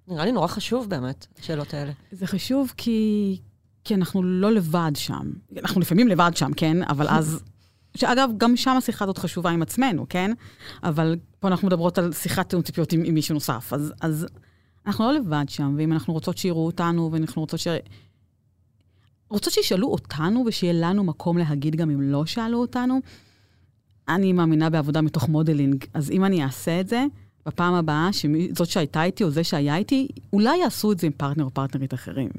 נראה 0.08 0.26
לי 0.26 0.32
נורא 0.32 0.48
חשוב 0.48 0.90
באמת, 0.90 1.28
השאלות 1.40 1.74
האלה. 1.74 1.92
זה 2.12 2.28
חשוב 2.28 2.74
כי, 2.78 3.40
כי 3.84 3.96
אנחנו 3.96 4.24
לא 4.24 4.52
לבד 4.52 4.92
שם. 4.96 5.32
אנחנו 5.58 5.82
לפעמים 5.82 6.08
לבד 6.08 6.32
שם, 6.36 6.54
כן? 6.54 6.84
אבל 6.84 7.08
אז... 7.10 7.40
שאגב, 7.98 8.30
גם 8.38 8.56
שם 8.56 8.76
השיחה 8.78 9.06
הזאת 9.06 9.18
חשובה 9.18 9.50
עם 9.50 9.62
עצמנו, 9.62 10.06
כן? 10.10 10.32
אבל 10.84 11.16
פה 11.40 11.48
אנחנו 11.48 11.68
מדברות 11.68 11.98
על 11.98 12.14
שיחת 12.14 12.50
תיאום 12.50 12.64
ציפיות 12.64 12.94
עם, 12.94 13.04
עם 13.06 13.14
מישהו 13.14 13.34
נוסף. 13.34 13.74
אז, 13.74 13.94
אז 14.02 14.28
אנחנו 14.88 15.06
לא 15.06 15.13
לבד 15.13 15.46
שם, 15.48 15.75
ואם 15.78 15.94
אנחנו 15.94 16.13
רוצות 16.13 16.38
שיראו 16.38 16.66
אותנו, 16.66 17.10
ואנחנו 17.12 17.42
רוצות 17.42 17.60
ש... 17.60 17.68
רוצות 19.30 19.54
שישאלו 19.54 19.88
אותנו 19.88 20.44
ושיהיה 20.48 20.74
לנו 20.74 21.04
מקום 21.04 21.38
להגיד 21.38 21.75
גם 21.75 21.90
אם 21.90 22.02
לא 22.02 22.25
שאלו 22.25 22.62
אותנו, 22.62 23.00
אני 24.10 24.34
מאמינה 24.34 24.70
בעבודה 24.70 25.02
מתוך 25.02 25.30
modeling. 25.30 25.86
אז 25.94 26.12
אם 26.12 26.25
אני 26.25 26.44
אעשה 26.44 26.80
את 26.80 26.88
זה, 26.88 27.06
בפעם 27.46 27.74
הבאה, 27.74 28.10
זאת 28.56 28.70
שהייתה 28.70 29.04
איתי 29.04 29.24
או 29.24 29.30
זה 29.30 29.44
שהיה 29.44 29.75
איתי, 29.75 30.08
אולי 30.34 30.58
יעשו 30.58 30.92
את 30.92 31.00
זה 31.00 31.08
עם 31.08 31.13
פרטנר 31.18 31.44
או 31.44 31.50
פרטנרית 31.50 31.94
אחרים. 31.94 32.30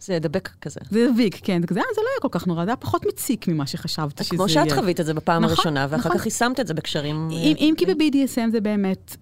זה 0.00 0.18
דבק 0.18 0.48
כזה. 0.60 0.80
זה 0.90 1.08
דביק, 1.12 1.40
כן. 1.42 1.60
זה 1.60 1.66
כזה, 1.66 1.80
אה, 1.80 1.84
זה 1.94 2.00
לא 2.00 2.06
היה 2.14 2.20
כל 2.20 2.38
כך 2.38 2.46
נורא, 2.46 2.64
זה 2.64 2.70
היה 2.70 2.76
פחות 2.76 3.06
מציק 3.06 3.48
ממה 3.48 3.66
שחשבתי 3.66 4.24
שזה 4.24 4.36
כמו 4.36 4.46
יהיה. 4.48 4.64
שאת 4.68 4.78
חווית 4.78 5.00
את 5.00 5.06
זה 5.06 5.14
בפעם 5.14 5.42
נכון, 5.42 5.56
הראשונה, 5.56 5.86
ואחר 5.90 6.08
נכון. 6.08 6.18
כך 6.18 6.24
יישמת 6.24 6.60
את 6.60 6.66
זה 6.66 6.74
בקשרים... 6.74 7.28
אם, 7.30 7.56
אה, 7.56 7.60
אם 7.60 7.74
כי 7.76 7.86
ב-BDSM 7.86 8.50
זה 8.52 8.60
באמת 8.60 9.16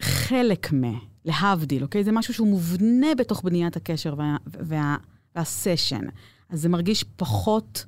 חלק 0.00 0.72
מ... 0.72 1.09
להבדיל, 1.24 1.82
אוקיי? 1.82 2.04
זה 2.04 2.12
משהו 2.12 2.34
שהוא 2.34 2.48
מובנה 2.48 3.14
בתוך 3.18 3.42
בניית 3.44 3.76
הקשר 3.76 4.14
וה, 4.16 4.36
וה, 4.46 4.96
והסשן. 5.36 6.04
אז 6.50 6.60
זה 6.60 6.68
מרגיש 6.68 7.04
פחות... 7.16 7.84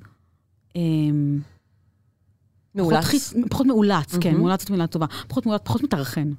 אמ, 0.75 1.39
מאולץ. 2.75 3.05
פחות. 3.05 3.49
פחות 3.49 3.67
מאולץ, 3.67 4.15
כן, 4.17 4.29
מהמם. 4.29 4.41
מאולץ 4.41 4.61
זאת 4.61 4.69
מילה 4.69 4.87
טובה. 4.87 5.05
פחות 5.27 5.45
מאולץ, 5.45 5.61
פחות 5.63 5.83
מטרחן. 5.83 6.31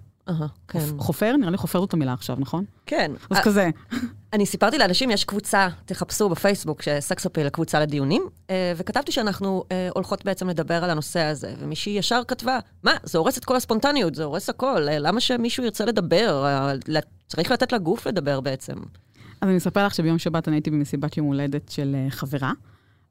כן. 0.68 0.78
חופ- 0.78 0.98
חופר? 0.98 1.36
נראה 1.36 1.50
לי 1.50 1.56
חופר 1.56 1.80
זאת 1.80 1.92
המילה 1.92 2.12
עכשיו, 2.12 2.36
נכון? 2.38 2.64
כן. 2.86 3.12
אז 3.30 3.38
כזה. 3.38 3.70
אני 4.32 4.46
סיפרתי 4.46 4.78
לאנשים, 4.78 5.10
יש 5.10 5.24
קבוצה, 5.24 5.68
תחפשו 5.84 6.28
בפייסבוק, 6.28 6.82
שסקס 6.82 7.26
אפיל, 7.26 7.46
הקבוצה 7.46 7.80
לדיונים, 7.80 8.22
אה, 8.50 8.72
וכתבתי 8.76 9.12
שאנחנו 9.12 9.64
אה, 9.72 9.88
הולכות 9.94 10.24
בעצם 10.24 10.48
לדבר 10.48 10.84
על 10.84 10.90
הנושא 10.90 11.20
הזה, 11.20 11.54
ומישהי 11.58 11.92
ישר 11.92 12.22
כתבה, 12.28 12.58
מה, 12.82 12.92
זה 13.02 13.18
הורס 13.18 13.38
את 13.38 13.44
כל 13.44 13.56
הספונטניות, 13.56 14.14
זה 14.14 14.24
הורס 14.24 14.50
הכל, 14.50 14.88
אה, 14.88 14.98
למה 14.98 15.20
שמישהו 15.20 15.64
ירצה 15.64 15.84
לדבר? 15.84 16.46
צריך 17.28 17.50
לתת 17.50 17.72
לגוף 17.72 18.06
לדבר 18.06 18.40
בעצם. 18.40 18.74
אז 19.40 19.48
אני 19.48 19.56
אספר 19.56 19.86
לך 19.86 19.94
שביום 19.94 20.18
שבת 20.18 20.48
אני 20.48 20.56
הייתי 20.56 20.70
במסיבת 20.70 21.16
יום 21.16 21.26
הולדת 21.26 21.68
של 21.68 21.96
חברה, 22.10 22.52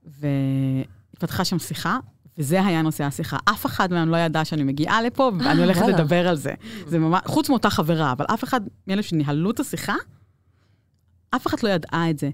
והתפתחה 0.06 1.46
שם 1.46 1.60
שיחה, 1.60 2.00
וזה 2.38 2.66
היה 2.66 2.82
נושא 2.82 3.04
השיחה. 3.04 3.38
אף 3.46 3.66
אחד 3.66 3.94
מהם 3.94 4.10
לא 4.10 4.18
ידע 4.18 4.46
שאני 4.46 4.64
מגיעה 4.64 5.02
לפה, 5.02 5.32
ואני 5.40 5.62
הולכת. 5.62 5.88
לדבר 5.88 6.28
על 6.28 6.36
זה. 6.36 6.54
זה 6.88 7.00
ממש, 7.00 7.22
חוץ 7.26 7.50
מאותה 7.50 7.70
חברה, 7.70 8.12
אבל 8.12 8.26
אף 8.34 8.44
אחד 8.44 8.62
מאלה 8.88 9.04
שניהלו 9.04 9.52
את 9.52 9.60
השיחה, 9.60 9.96
אף 11.36 11.48
אחד 11.48 11.58
לא 11.64 11.70
ידעה 11.70 12.10
את 12.10 12.20
זה. 12.20 12.30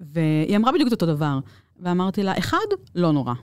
והיא 0.00 0.56
אמרה 0.56 0.72
בדיוק 0.72 0.88
את 0.88 0.92
אותו 0.92 1.06
דבר. 1.06 1.38
ואמרתי 1.80 2.22
לה, 2.22 2.38
אחד, 2.38 2.66
לא 2.94 3.12
נורא. 3.12 3.34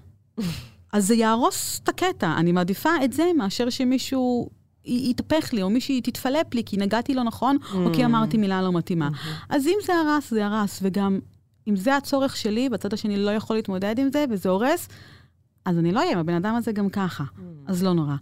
אז 0.93 1.07
זה 1.07 1.15
יהרוס 1.15 1.79
את 1.83 1.89
הקטע. 1.89 2.33
אני 2.37 2.51
מעדיפה 2.51 2.89
את 3.03 3.13
זה 3.13 3.23
מאשר 3.37 3.69
שמישהו 3.69 4.49
יתהפך 4.85 5.53
לי, 5.53 5.61
או 5.61 5.69
מישהי 5.69 6.01
תתפלפ 6.01 6.53
לי, 6.53 6.63
כי 6.65 6.77
נגעתי 6.77 7.13
לא 7.13 7.23
נכון, 7.23 7.57
או 7.73 7.93
כי 7.93 8.05
אמרתי 8.05 8.37
מילה 8.37 8.61
לא 8.61 8.71
מתאימה. 8.71 9.09
אז 9.49 9.67
אם 9.67 9.77
זה 9.85 9.93
הרס, 9.93 10.29
זה 10.29 10.45
הרס, 10.45 10.79
וגם 10.81 11.19
אם 11.67 11.75
זה 11.75 11.95
הצורך 11.95 12.37
שלי, 12.37 12.69
והצד 12.71 12.93
השני 12.93 13.17
לא 13.17 13.31
יכול 13.31 13.55
להתמודד 13.55 13.99
עם 13.99 14.09
זה, 14.13 14.25
וזה 14.29 14.49
הורס, 14.49 14.87
אז 15.65 15.77
אני 15.77 15.91
לא 15.91 15.99
אהיה 15.99 16.11
עם 16.11 16.17
הבן 16.17 16.33
אדם 16.33 16.55
הזה 16.55 16.71
גם 16.71 16.89
ככה. 16.89 17.23
אז 17.67 17.83
לא 17.83 17.93
נורא. 17.93 18.15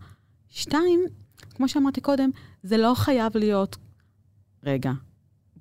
שתיים, 0.49 0.99
כמו 1.55 1.67
שאמרתי 1.67 2.01
קודם, 2.01 2.29
זה 2.63 2.77
לא 2.77 2.93
חייב 2.95 3.37
להיות... 3.37 3.77
רגע, 4.63 4.91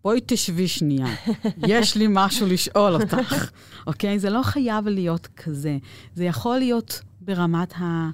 בואי 0.03 0.21
תשבי 0.27 0.69
שנייה, 0.69 1.07
יש 1.69 1.97
לי 1.97 2.07
משהו 2.11 2.47
לשאול 2.47 2.95
אותך, 2.95 3.51
אוקיי? 3.87 4.19
זה 4.19 4.31
לא 4.31 4.43
חייב 4.43 4.89
להיות 4.89 5.27
כזה. 5.27 5.79
זה 6.15 6.25
יכול 6.25 6.59
להיות 6.59 7.01
ברמת 7.21 7.73
ה... 7.73 8.11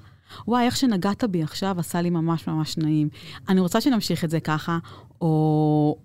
וואי, 0.47 0.65
איך 0.65 0.77
שנגעת 0.77 1.23
בי 1.23 1.43
עכשיו 1.43 1.79
עשה 1.79 2.01
לי 2.01 2.09
ממש 2.09 2.47
ממש 2.47 2.77
נעים. 2.77 3.09
אני 3.49 3.59
רוצה 3.59 3.81
שנמשיך 3.81 4.23
את 4.23 4.29
זה 4.29 4.39
ככה, 4.39 4.77
או... 5.21 5.97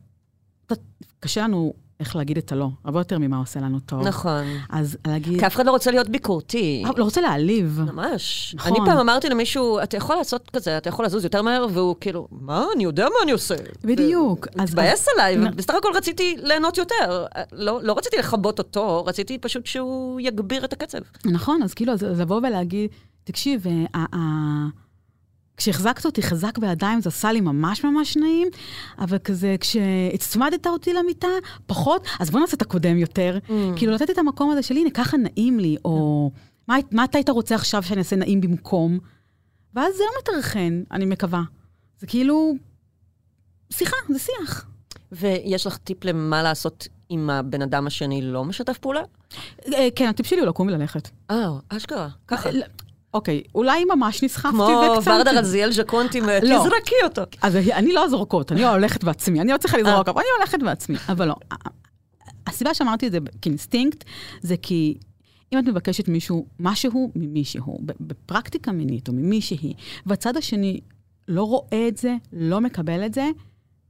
קשה 1.21 1.43
לנו 1.43 1.75
איך 2.05 2.17
להגיד 2.17 2.39
את 2.39 2.53
הלא, 2.53 2.69
הרבה 2.85 3.01
יותר 3.01 3.19
ממה 3.19 3.37
עושה 3.37 3.61
לנו 3.61 3.81
טוב. 3.81 4.07
נכון. 4.07 4.45
אז 4.71 4.97
להגיד... 5.07 5.39
כי 5.41 5.47
אף 5.47 5.55
אחד 5.55 5.67
לא 5.67 5.71
רוצה 5.71 5.91
להיות 5.91 6.09
ביקורתי. 6.09 6.83
אה, 6.87 6.91
לא 6.97 7.05
רוצה 7.05 7.21
להעליב. 7.21 7.81
ממש. 7.93 8.55
נכון. 8.59 8.73
אני 8.73 8.91
פעם 8.91 8.99
אמרתי 8.99 9.29
למישהו, 9.29 9.79
אתה 9.83 9.97
יכול 9.97 10.17
לעשות 10.17 10.51
כזה, 10.57 10.79
אתה 10.79 10.89
יכול 10.89 11.05
לזוז 11.05 11.25
יותר 11.25 11.43
מהר, 11.43 11.67
והוא 11.73 11.97
כאילו, 12.01 12.29
מה, 12.31 12.65
אני 12.75 12.85
יודע 12.85 13.05
מה 13.05 13.15
אני 13.23 13.33
עושה. 13.33 13.55
בדיוק. 13.85 14.47
הוא 14.55 14.63
התבאס 14.63 15.07
עליי, 15.15 15.37
ובסך 15.49 15.75
הכל 15.75 15.89
רציתי 15.97 16.37
ליהנות 16.43 16.79
יותר. 16.79 17.27
לא 17.53 17.81
לא 17.83 17.93
רציתי 17.99 18.17
לכבות 18.17 18.59
אותו, 18.59 19.05
רציתי 19.05 19.39
פשוט 19.39 19.67
שהוא 19.67 20.21
יגביר 20.21 20.65
את 20.65 20.73
הקצב. 20.73 20.99
נכון, 21.25 21.63
אז 21.63 21.75
כאילו, 21.75 21.93
אז 21.93 22.03
לבוא 22.03 22.37
ולהגיד, 22.37 22.91
תקשיב, 23.25 23.67
אה, 23.67 23.85
ה- 23.95 24.17
ה- 24.17 24.84
כשהחזקת 25.57 26.07
אותי 26.07 26.23
חזק 26.23 26.59
בידיים, 26.59 27.01
זה 27.01 27.09
עשה 27.09 27.33
לי 27.33 27.41
ממש 27.41 27.85
ממש 27.85 28.17
נעים, 28.17 28.49
אבל 28.99 29.19
כזה, 29.19 29.57
כשהצמדת 29.61 30.67
אותי 30.67 30.93
למיטה, 30.93 31.29
פחות, 31.67 32.07
אז 32.21 32.31
בוא 32.31 32.41
נעשה 32.41 32.57
את 32.57 32.63
הקודם 32.63 32.97
יותר. 32.97 33.39
Mm. 33.47 33.53
כאילו, 33.77 33.93
לתת 33.93 34.11
את 34.11 34.19
המקום 34.19 34.51
הזה 34.51 34.63
של, 34.63 34.77
הנה, 34.77 34.91
ככה 34.91 35.17
נעים 35.17 35.59
לי, 35.59 35.77
או 35.85 36.31
מה, 36.69 36.77
מה 36.91 37.05
אתה 37.05 37.19
היית 37.19 37.29
רוצה 37.29 37.55
עכשיו 37.55 37.83
שאני 37.83 37.99
אעשה 37.99 38.17
נעים 38.17 38.41
במקום? 38.41 38.99
ואז 39.75 39.95
זה 39.97 40.03
לא 40.03 40.21
מטרחן, 40.23 40.83
אני 40.91 41.05
מקווה. 41.05 41.43
זה 41.99 42.07
כאילו, 42.07 42.55
שיחה, 43.73 43.97
זה 44.09 44.19
שיח. 44.19 44.67
ויש 45.13 45.67
לך 45.67 45.77
טיפ 45.77 46.05
למה 46.05 46.43
לעשות 46.43 46.89
אם 47.11 47.31
הבן 47.31 47.63
אדם 47.63 47.87
השני 47.87 48.23
לא 48.23 48.45
משתף 48.45 48.79
פעולה? 48.79 49.03
אה, 49.73 49.89
כן, 49.97 50.09
הטיפ 50.09 50.27
שלי 50.27 50.41
הוא 50.41 50.47
לקום 50.47 50.67
וללכת. 50.69 51.09
אה, 51.31 51.49
אשכרה, 51.69 52.09
ככה. 52.29 52.51
לא, 53.15 53.19
אוקיי, 53.19 53.43
אולי 53.55 53.85
ממש 53.85 54.23
נסחפתי 54.23 54.57
כמו 54.57 54.95
וקצת... 54.99 55.11
ורדה 55.11 55.31
רזיאל 55.33 55.73
ז'קונטים, 55.73 56.25
לא. 56.25 56.59
תזרקי 56.59 56.95
אותו. 57.05 57.23
אז 57.43 57.57
אני 57.57 57.93
לא 57.93 58.09
זורקות, 58.09 58.53
אני 58.53 58.65
הולכת 58.65 59.05
בעצמי, 59.05 59.41
אני 59.41 59.53
לא 59.53 59.59
צריכה 59.59 59.77
אה. 59.77 59.83
לזרוק, 59.83 60.09
אבל 60.09 60.21
אני 60.21 60.29
הולכת 60.39 60.63
בעצמי. 60.63 60.97
אבל 61.09 61.29
לא. 61.29 61.35
הסיבה 62.47 62.75
שאמרתי 62.75 63.07
את 63.07 63.13
זה 63.13 63.19
כאינסטינקט, 63.43 64.05
זה 64.41 64.57
כי 64.63 64.99
אם 65.53 65.59
את 65.59 65.65
מבקשת 65.65 66.09
מישהו, 66.09 66.47
משהו 66.61 67.13
ממישהו, 67.17 67.79
בפרקטיקה 68.01 68.73
מינית 68.73 69.09
או 69.09 69.13
ממישהי, 69.13 69.75
והצד 70.07 70.37
השני 70.37 70.81
לא 71.29 71.43
רואה 71.43 71.89
את 71.89 71.97
זה, 71.97 72.17
לא 72.33 72.61
מקבל 72.61 73.07
את 73.07 73.15
זה, 73.15 73.29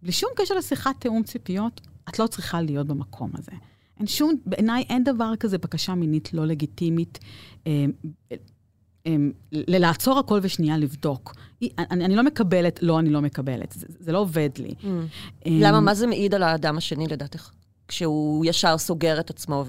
בלי 0.02 0.12
שום 0.12 0.30
קשר 0.36 0.54
לשיחת 0.54 0.94
תיאום 0.98 1.22
ציפיות, 1.22 1.80
את 2.08 2.18
לא 2.18 2.26
צריכה 2.26 2.62
להיות 2.62 2.86
במקום 2.86 3.30
הזה. 3.38 3.52
אין 3.98 4.06
שום, 4.06 4.34
בעיניי 4.46 4.84
אין 4.88 5.04
דבר 5.04 5.36
כזה 5.40 5.58
בקשה 5.58 5.94
מינית 5.94 6.34
לא 6.34 6.46
לגיטימית. 6.46 7.18
אה, 7.66 7.84
אה, 8.32 8.36
לעצור 9.52 10.18
הכל 10.18 10.38
ושנייה 10.42 10.78
לבדוק. 10.78 11.34
אני, 11.78 12.04
אני 12.04 12.16
לא 12.16 12.23
מקבלת, 12.23 12.82
לא, 12.82 12.99
אני 12.99 13.11
לא 13.11 13.20
מקבלת. 13.23 13.73
זה, 13.73 13.87
זה 13.99 14.12
לא 14.12 14.18
עובד 14.18 14.50
לי. 14.58 14.75
Mm. 14.80 14.87
אה, 15.46 15.52
למה, 15.61 15.80
מה 15.80 15.94
זה 15.94 16.06
מעיד 16.06 16.34
על 16.34 16.42
האדם 16.42 16.76
השני 16.76 17.06
לדעתך? 17.06 17.50
כשהוא 17.88 18.44
ישר 18.46 18.78
סוגר 18.78 19.20
את 19.20 19.30
עצמו 19.30 19.64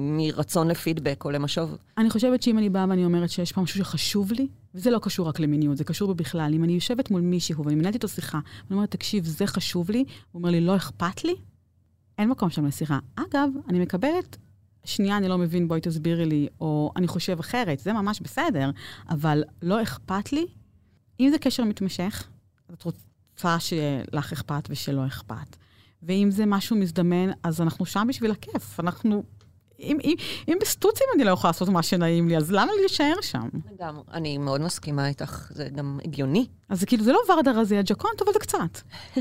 מרצון 0.00 0.68
לפידבק 0.68 1.24
או 1.24 1.30
למשוב? 1.30 1.76
אני 1.98 2.10
חושבת 2.10 2.42
שאם 2.42 2.58
אני 2.58 2.70
באה 2.70 2.86
ואני 2.88 3.04
אומרת 3.04 3.30
שיש 3.30 3.52
פה 3.52 3.60
משהו 3.60 3.78
שחשוב 3.78 4.32
לי, 4.32 4.48
וזה 4.74 4.90
לא 4.90 4.98
קשור 4.98 5.28
רק 5.28 5.40
למיניות, 5.40 5.76
זה 5.76 5.84
קשור 5.84 6.14
בכלל. 6.14 6.54
אם 6.54 6.64
אני 6.64 6.72
יושבת 6.72 7.10
מול 7.10 7.20
מישהו 7.20 7.64
ואני 7.64 7.74
מנהלת 7.74 7.94
איתו 7.94 8.08
שיחה, 8.08 8.38
ואני 8.44 8.76
אומרת, 8.76 8.90
תקשיב, 8.90 9.24
זה 9.24 9.46
חשוב 9.46 9.90
לי, 9.90 9.98
הוא 9.98 10.40
אומר 10.40 10.50
לי, 10.50 10.60
לא 10.60 10.76
אכפת 10.76 11.24
לי, 11.24 11.34
אין 12.18 12.28
מקום 12.28 12.50
שם 12.50 12.66
לשיחה. 12.66 12.98
אגב, 13.16 13.50
אני 13.68 13.78
מקבלת, 13.78 14.36
שנייה, 14.84 15.16
אני 15.16 15.28
לא 15.28 15.38
מבין, 15.38 15.68
בואי 15.68 15.80
תסבירי 15.80 16.26
לי, 16.26 16.48
או 16.60 16.92
אני 16.96 17.06
חושב 17.06 17.38
אחרת, 17.38 17.78
זה 17.78 17.92
ממש 17.92 18.20
בסדר, 18.20 18.70
אבל 19.10 19.44
לא 19.62 19.82
אכפת 19.82 20.32
לי. 20.32 20.46
אם 21.20 21.30
זה 21.30 21.38
קשר 21.38 21.64
מתמשך, 21.64 22.28
את 22.72 22.82
רוצה 22.82 23.60
שלך 23.60 24.32
אכפת 24.32 24.68
ושלא 24.70 25.06
אכפת. 25.06 25.56
ואם 26.02 26.28
זה 26.30 26.46
משהו 26.46 26.76
מזדמן, 26.76 27.30
אז 27.42 27.60
אנחנו 27.60 27.86
שם 27.86 28.06
בשביל 28.08 28.30
הכיף. 28.30 28.80
אנחנו... 28.80 29.22
אם, 29.80 29.98
אם, 30.04 30.14
אם 30.48 30.56
בסטוצים 30.60 31.06
אני 31.14 31.24
לא 31.24 31.30
יכולה 31.30 31.48
לעשות 31.48 31.68
מה 31.68 31.82
שנעים 31.82 32.28
לי, 32.28 32.36
אז 32.36 32.52
למה 32.52 32.72
להישאר 32.80 33.14
שם? 33.20 33.48
לגמרי. 33.72 34.02
אני 34.12 34.38
מאוד 34.38 34.60
מסכימה 34.60 35.08
איתך, 35.08 35.50
זה 35.54 35.68
גם 35.68 35.98
הגיוני. 36.04 36.46
אז 36.68 36.80
זה 36.80 36.86
כאילו, 36.86 37.04
זה 37.04 37.12
לא 37.12 37.20
ורדה 37.28 37.50
רזיה 37.50 37.82
ג'קונט, 37.82 38.22
אבל 38.22 38.32
זה 38.32 38.38
קצת. 38.38 38.80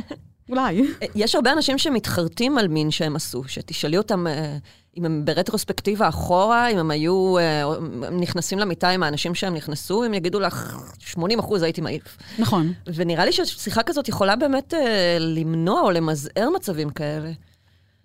אולי. 0.50 0.82
יש 1.16 1.36
הרבה 1.36 1.52
אנשים 1.52 1.78
שמתחרטים 1.78 2.58
על 2.58 2.68
מין 2.68 2.92
שהם 2.92 3.16
עשו, 3.16 3.44
שתשאלי 3.48 3.98
אותם 3.98 4.28
אה, 4.28 4.58
אם 4.98 5.06
הם 5.06 5.26
ברטרוספקטיבה 5.26 6.10
אחורה, 6.10 6.68
אם 6.68 6.78
הם 6.78 6.92
היו 6.92 7.38
אה, 7.38 7.64
הם 8.08 8.20
נכנסים 8.20 8.60
למיטה 8.60 8.90
עם 8.90 9.04
האנשים 9.04 9.36
שהם 9.36 9.54
נכנסו, 9.54 10.04
הם 10.04 10.14
יגידו 10.14 10.40
לך, 10.40 10.78
80 11.00 11.40
אחוז 11.40 11.62
הייתי 11.62 11.82
מעיף. 11.82 12.18
נכון. 12.40 12.74
ונראה 12.96 13.26
לי 13.26 13.32
ששיחה 13.32 13.84
כזאת 13.84 14.08
יכולה 14.08 14.36
באמת 14.36 14.74
אה, 14.74 15.18
למנוע 15.20 15.82
או 15.82 15.92
למזער 15.92 16.50
מצבים 16.56 16.90
כאלה. 16.90 17.32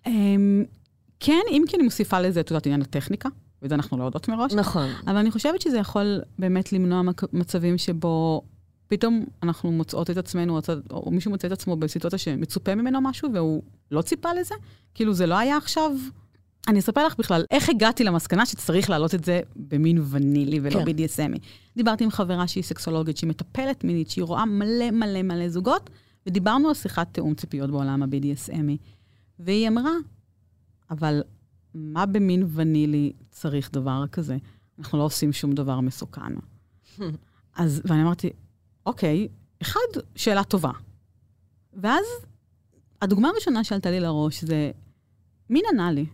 אמ, 0.07 0.65
כן, 1.21 1.41
אם 1.51 1.65
כי 1.69 1.77
אני 1.77 1.85
מוסיפה 1.85 2.21
לזה, 2.21 2.41
את 2.41 2.51
יודעת, 2.51 2.67
עניין 2.67 2.83
הטכניקה, 2.83 3.29
וזה 3.63 3.75
אנחנו 3.75 3.99
לא 3.99 4.05
יודעות 4.05 4.29
מראש. 4.29 4.53
נכון. 4.53 4.89
אבל 5.07 5.17
אני 5.17 5.31
חושבת 5.31 5.61
שזה 5.61 5.79
יכול 5.79 6.21
באמת 6.39 6.73
למנוע 6.73 7.03
מצבים 7.33 7.79
שבו 7.79 8.43
פתאום 8.88 9.25
אנחנו 9.43 9.73
מוצאות 9.73 10.11
את 10.11 10.17
עצמנו, 10.17 10.61
או 10.91 11.11
מישהו 11.11 11.31
מוצא 11.31 11.47
את 11.47 11.53
עצמו 11.53 11.76
בסיטואציה 11.76 12.19
שמצופה 12.19 12.75
ממנו 12.75 13.00
משהו, 13.00 13.29
והוא 13.35 13.62
לא 13.91 14.03
ציפה 14.03 14.33
לזה. 14.33 14.55
כאילו, 14.95 15.14
זה 15.14 15.26
לא 15.26 15.38
היה 15.38 15.57
עכשיו 15.57 15.93
אני 16.69 16.79
אספר 16.79 17.07
לך 17.07 17.17
בכלל 17.19 17.45
איך 17.50 17.69
הגעתי 17.69 18.05
למסקנה 18.05 18.47
שצריך 18.47 18.91
להעלות 18.91 19.14
את 19.14 19.25
זה 19.25 19.41
במין 19.57 19.99
ונילי 20.11 20.59
ולא 20.62 20.85
כן. 20.85 20.85
BDSMי. 20.85 21.38
דיברתי 21.76 22.05
עם 22.05 22.11
חברה 22.11 22.49
שהיא 22.49 22.64
סקסולוגית, 22.64 23.17
שהיא 23.17 23.31
מטפלת 23.31 23.85
מינית, 23.85 24.11
שהיא 24.11 24.25
רואה 24.25 24.45
מלא 24.45 24.91
מלא 24.91 25.23
מלא 25.23 25.49
זוגות, 25.49 25.91
ודיברנו 26.26 26.69
על 26.69 26.75
שיחת 26.75 27.09
תיאום 27.12 27.35
ציפיות 27.35 27.71
בעולם 27.71 28.03
ה-BDSMי. 28.03 28.76
והיא 29.38 29.69
אמרה, 29.69 29.93
אבל 30.91 31.23
מה 31.75 32.07
במין 32.07 32.47
ונילי 32.55 33.12
צריך 33.31 33.71
דבר 33.73 34.05
כזה? 34.12 34.37
אנחנו 34.79 34.99
לא 34.99 35.03
עושים 35.03 35.33
שום 35.33 35.53
דבר 35.53 35.81
מסוכן. 35.81 36.35
אז, 37.57 37.83
ואני 37.85 38.03
אמרתי, 38.03 38.31
אוקיי, 38.87 39.29
אחד, 39.62 39.81
שאלה 40.17 40.45
טובה. 40.45 40.71
ואז 41.73 42.05
הדוגמה 43.03 43.29
הראשונה 43.29 43.64
שעלתה 43.64 43.91
לי 43.91 44.00
לראש 44.00 44.45
זה 44.45 44.71
מין 45.50 45.64
אנאלי. 45.75 46.07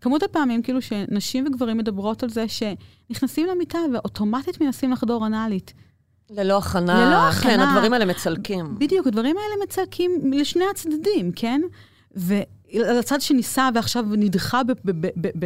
כמות 0.00 0.22
הפעמים 0.22 0.62
כאילו 0.62 0.82
שנשים 0.82 1.46
וגברים 1.46 1.78
מדברות 1.78 2.22
על 2.22 2.30
זה 2.30 2.44
שנכנסים 2.48 3.46
למיטה 3.46 3.78
ואוטומטית 3.94 4.60
מנסים 4.60 4.92
לחדור 4.92 5.26
אנאלית. 5.26 5.72
ללא 6.30 6.58
הכנה. 6.58 7.06
ללא 7.06 7.28
הכנה. 7.28 7.50
כן, 7.50 7.60
הדברים 7.60 7.92
האלה 7.92 8.04
מצלקים. 8.04 8.78
בדיוק, 8.78 9.06
הדברים 9.06 9.36
האלה 9.36 9.64
מצלקים 9.64 10.32
לשני 10.32 10.64
הצדדים, 10.70 11.32
כן? 11.36 11.60
ולצד 12.74 13.20
שניסה 13.20 13.68
ועכשיו 13.74 14.04
נדחה 14.10 14.60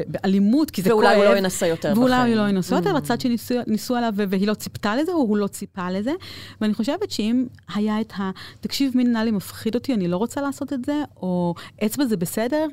באלימות, 0.09 0.71
כי 0.71 0.83
זה 0.83 0.91
כואב. 0.91 0.99
ואולי 1.05 1.17
הוא 1.17 1.25
לא 1.25 1.37
ינסה 1.39 1.67
יותר 1.67 1.89
בחיים. 1.91 1.99
ואולי 2.03 2.31
הוא 2.35 2.43
לא 2.43 2.49
ינסו 2.49 2.75
יותר, 2.75 2.91
Mm. 2.95 2.97
לצד 2.99 3.21
שניסו 3.21 3.95
עליו 3.97 4.13
והיא 4.17 4.47
לא 4.49 4.55
ציפתה 4.55 4.97
לזה, 4.97 5.13
או 5.13 5.17
הוא 5.19 5.37
לא 5.37 5.47
ציפה 5.47 5.91
לזה. 5.91 6.13
ואני 6.61 6.75
חושבת 6.75 7.11
שאם 7.11 7.47
היה 7.75 8.01
את 8.01 8.13
ה... 8.19 8.31
תקשיב, 8.61 8.93
מין 8.97 9.13
נאלי 9.13 9.31
מפחיד 9.31 9.75
אותי, 9.75 9.95
אני 9.95 10.09
לא 10.09 10.17
רוצה 10.17 10.41
לעשות 10.41 10.73
את 10.73 10.85
זה, 10.85 11.03
או 11.17 11.55
אצבע 11.87 12.05
זה 12.07 12.17
בסדר, 12.17 12.67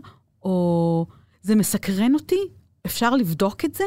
או 0.43 1.05
זה 1.41 1.55
מסקרן 1.55 2.13
אותי, 2.13 2.39
אפשר 2.85 3.15
לבדוק 3.15 3.65
את 3.65 3.75
זה. 3.75 3.83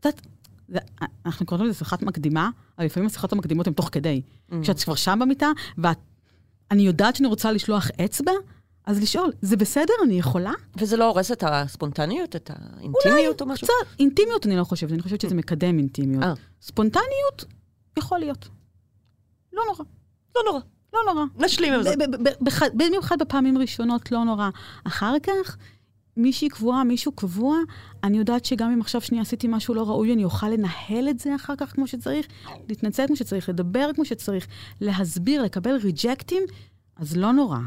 את 0.00 0.06
יודעת, 0.06 0.20
זה- 0.68 0.78
אנחנו 1.26 1.46
קוראים 1.46 1.66
לזה 1.66 1.78
שיחת 1.78 2.02
מקדימה, 2.02 2.50
אבל 2.78 2.86
לפעמים 2.86 3.06
השיחות 3.06 3.32
המקדימות 3.32 3.66
הן 3.66 3.72
תוך 3.72 3.88
כדי. 3.92 4.22
Mm. 4.50 4.54
כשאת 4.62 4.80
כבר 4.82 4.94
שם 4.94 5.18
במיטה, 5.22 5.48
ואני 5.78 6.82
יודעת 6.82 7.16
שאני 7.16 7.28
רוצה 7.28 7.52
לשלוח 7.52 7.88
אצבע, 8.04 8.32
אז 8.86 9.02
לשאול, 9.02 9.32
זה 9.42 9.56
בסדר, 9.56 9.92
אני 10.04 10.18
יכולה? 10.18 10.52
וזה 10.76 10.96
לא 10.96 11.04
הורס 11.08 11.32
את 11.32 11.44
הספונטניות, 11.46 12.36
את 12.36 12.50
האינטימיות 12.54 13.40
או 13.40 13.46
משהו? 13.46 13.66
קצת, 13.66 14.00
אינטימיות 14.00 14.46
אני 14.46 14.56
לא 14.56 14.64
חושבת, 14.64 14.92
אני 14.92 15.02
חושבת 15.02 15.20
שזה 15.20 15.34
מקדם 15.34 15.78
אינטימיות. 15.78 16.24
אה. 16.24 16.32
ספונטניות, 16.62 17.44
יכול 17.98 18.18
להיות. 18.18 18.48
לא 19.52 19.62
נורא, 19.66 19.84
לא 20.36 20.42
נורא, 20.46 20.60
לא 20.92 21.00
נורא. 21.12 21.24
נשלים 21.36 21.72
עם 21.72 21.82
זה. 21.82 21.94
במיוחד 22.74 23.16
בפעמים 23.18 23.58
ראשונות, 23.58 24.12
לא 24.12 24.24
נורא. 24.24 24.50
אחר 24.84 25.14
כך, 25.22 25.56
מישהי 26.16 26.48
קבועה, 26.48 26.84
מישהו 26.84 27.12
קבוע, 27.12 27.58
אני 28.04 28.18
יודעת 28.18 28.44
שגם 28.44 28.70
אם 28.70 28.80
עכשיו 28.80 29.00
שנייה 29.00 29.22
עשיתי 29.22 29.48
משהו 29.48 29.74
לא 29.74 29.82
ראוי, 29.88 30.12
אני 30.12 30.24
אוכל 30.24 30.48
לנהל 30.48 31.08
את 31.10 31.18
זה 31.18 31.34
אחר 31.34 31.56
כך 31.56 31.72
כמו 31.72 31.86
שצריך, 31.86 32.26
להתנצל 32.68 33.06
כמו 33.06 33.16
שצריך, 33.16 33.48
לדבר 33.48 33.90
כמו 33.94 34.04
שצריך, 34.04 34.46
להסביר, 34.80 35.42
לקבל 35.42 35.76
ריג'קטים, 35.76 36.42
אז 36.96 37.16
לא 37.16 37.32
נורא. 37.32 37.58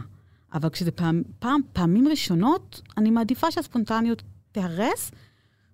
אבל 0.53 0.69
כשזה 0.69 0.91
פעם, 0.91 1.23
פעם, 1.39 1.61
פעמים 1.73 2.07
ראשונות, 2.07 2.81
אני 2.97 3.11
מעדיפה 3.11 3.51
שהספונטניות 3.51 4.23
תיהרס, 4.51 5.11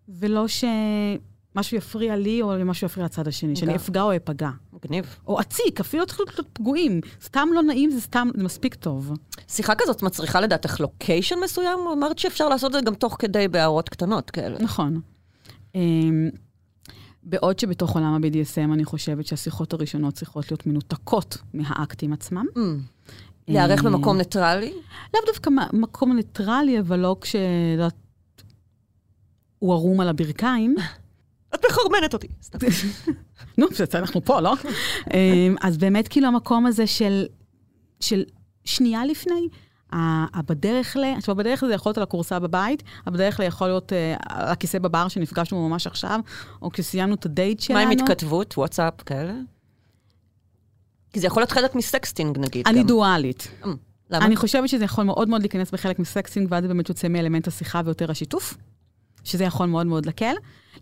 ולא 0.10 0.46
שמשהו 0.48 1.77
יפריע 1.77 2.15
לי 2.15 2.42
או 2.42 2.53
משהו 2.65 2.86
יפריע 2.86 3.06
לצד 3.06 3.27
השני, 3.27 3.56
שאני 3.56 3.72
גם. 3.72 3.75
אפגע 3.75 4.01
או 4.01 4.15
אפגע. 4.15 4.50
מגניב. 4.74 5.15
או 5.27 5.42
אציק, 5.42 5.80
אפילו 5.80 6.01
לא 6.01 6.08
צריך 6.08 6.20
להיות 6.20 6.50
פגועים. 6.53 7.01
סתם 7.24 7.48
לא 7.53 7.63
נעים, 7.63 7.92
זה 7.92 8.01
סתם, 8.01 8.30
זה 8.38 8.44
מספיק 8.44 8.75
טוב. 8.75 9.12
שיחה 9.48 9.75
כזאת 9.75 10.03
מצריכה 10.03 10.42
לדעתך 10.42 10.80
location 10.79 11.36
מסוים? 11.44 11.80
אמרת 11.94 12.20
שאפשר 12.20 12.50
לעשות 12.50 12.75
את 12.75 12.80
זה 12.80 12.86
גם 12.86 12.96
תוך 12.96 13.15
כדי 13.20 13.48
בהערות 13.48 13.89
קטנות 13.89 14.32
כאלה. 14.32 14.60
נכון. 14.60 15.01
אמ, 15.75 16.30
בעוד 17.24 17.60
שבתוך 17.60 17.96
עולם 17.96 18.13
ה-BDSM 18.13 18.74
אני 18.74 18.86
חושבת 18.86 19.27
שהשיחות 19.27 19.74
הראשונות 19.74 20.13
צריכות 20.13 20.51
להיות 20.51 20.68
מנותקות 20.68 21.38
מהאקטים 21.53 22.13
עצמם. 22.13 22.46
Mm. 22.56 22.60
להיערך 23.47 23.86
אה, 23.86 23.89
במקום 23.89 24.17
ניטרלי? 24.17 24.73
לאו 25.13 25.21
דווקא 25.27 25.49
מקום 25.73 26.15
ניטרלי, 26.15 26.79
אבל 26.79 26.99
לא 26.99 27.15
כש... 27.21 27.36
הוא 29.60 29.73
ערום 29.73 29.99
על 29.99 30.10
הברכיים. 30.10 30.75
את 31.56 31.65
מחרמנת 31.69 32.13
אותי. 32.13 32.27
נו, 33.58 33.67
בסדר, 33.67 33.99
אנחנו 33.99 34.25
פה, 34.25 34.39
לא? 34.39 34.53
אמ, 35.13 35.56
אז 35.62 35.77
באמת 35.77 36.08
כאילו 36.08 36.27
המקום 36.27 36.65
הזה 36.65 36.88
של, 36.88 37.25
של 37.99 38.23
שנייה 38.65 39.06
לפני, 39.06 39.47
בדרך 40.47 40.97
ל... 40.97 41.03
עכשיו, 41.17 41.36
בדרך 41.36 41.63
לזה 41.63 41.73
יכול 41.73 41.89
להיות 41.89 41.97
על 41.97 42.03
הכורסה 42.03 42.39
בבית, 42.39 42.84
בדרך 43.06 43.39
ל 43.39 43.43
יכול 43.43 43.67
להיות 43.67 43.93
אה, 43.93 44.15
על 44.29 44.47
הכיסא 44.47 44.79
בבר 44.79 45.08
שנפגשנו 45.08 45.69
ממש 45.69 45.88
עכשיו, 45.88 46.19
או 46.62 46.71
כשסיימנו 46.71 47.15
את 47.15 47.25
הדייט 47.25 47.60
שלנו. 47.60 47.79
מה 47.79 47.86
עם 47.86 47.91
התכתבות, 47.91 48.58
וואטסאפ, 48.58 49.01
כאלה? 49.01 49.34
כי 51.13 51.19
זה 51.19 51.28
יכול 51.28 51.41
להיות 51.41 51.52
חלק 51.52 51.76
מ 51.76 51.82
sexting, 51.82 52.38
נגיד. 52.38 52.67
אני 52.67 52.80
גם. 52.80 52.88
דואלית. 52.88 53.47
Mm, 53.63 53.67
למה? 54.10 54.26
אני 54.26 54.36
חושבת 54.36 54.69
שזה 54.69 54.86
יכול 54.86 55.04
מאוד 55.04 55.30
מאוד 55.30 55.41
להיכנס 55.41 55.71
בחלק 55.71 55.99
מ 55.99 56.05
sexting, 56.05 56.47
ואז 56.52 56.63
זה 56.63 56.67
באמת 56.67 56.89
יוצא 56.89 57.08
מאלמנט 57.08 57.47
השיחה 57.47 57.82
ויותר 57.86 58.12
השיתוף, 58.12 58.58
שזה 59.23 59.43
יכול 59.43 59.65
מאוד 59.65 59.88
מאוד 59.88 60.06
להקל, 60.06 60.34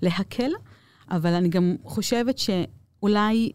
להקל, 0.02 0.52
אבל 1.12 1.34
אני 1.34 1.50
גם 1.50 1.76
חושבת 1.84 2.38
שאולי... 2.38 3.52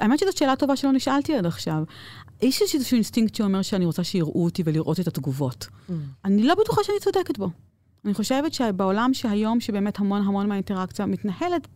האמת 0.00 0.18
שזאת 0.18 0.36
שאלה 0.36 0.56
טובה 0.56 0.76
שלא 0.76 0.92
נשאלתי 0.92 1.36
עד 1.36 1.46
עכשיו. 1.46 1.82
יש 2.42 2.62
איזשהו 2.74 2.94
אינסטינקט 2.94 3.34
שאומר 3.34 3.62
שאני 3.62 3.84
רוצה 3.84 4.04
שיראו 4.04 4.44
אותי 4.44 4.62
ולראות 4.66 5.00
את 5.00 5.06
התגובות. 5.06 5.66
Mm. 5.88 5.92
אני 6.24 6.42
לא 6.42 6.54
בטוחה 6.54 6.84
שאני 6.84 6.96
צודקת 7.00 7.38
בו. 7.38 7.50
אני 8.04 8.14
חושבת 8.14 8.52
שבעולם 8.54 9.14
שהיום, 9.14 9.60
שבאמת 9.60 9.98
המון 9.98 10.22
המון 10.22 10.48
מהאינטראקציה 10.48 11.06
מתנהלת 11.06 11.68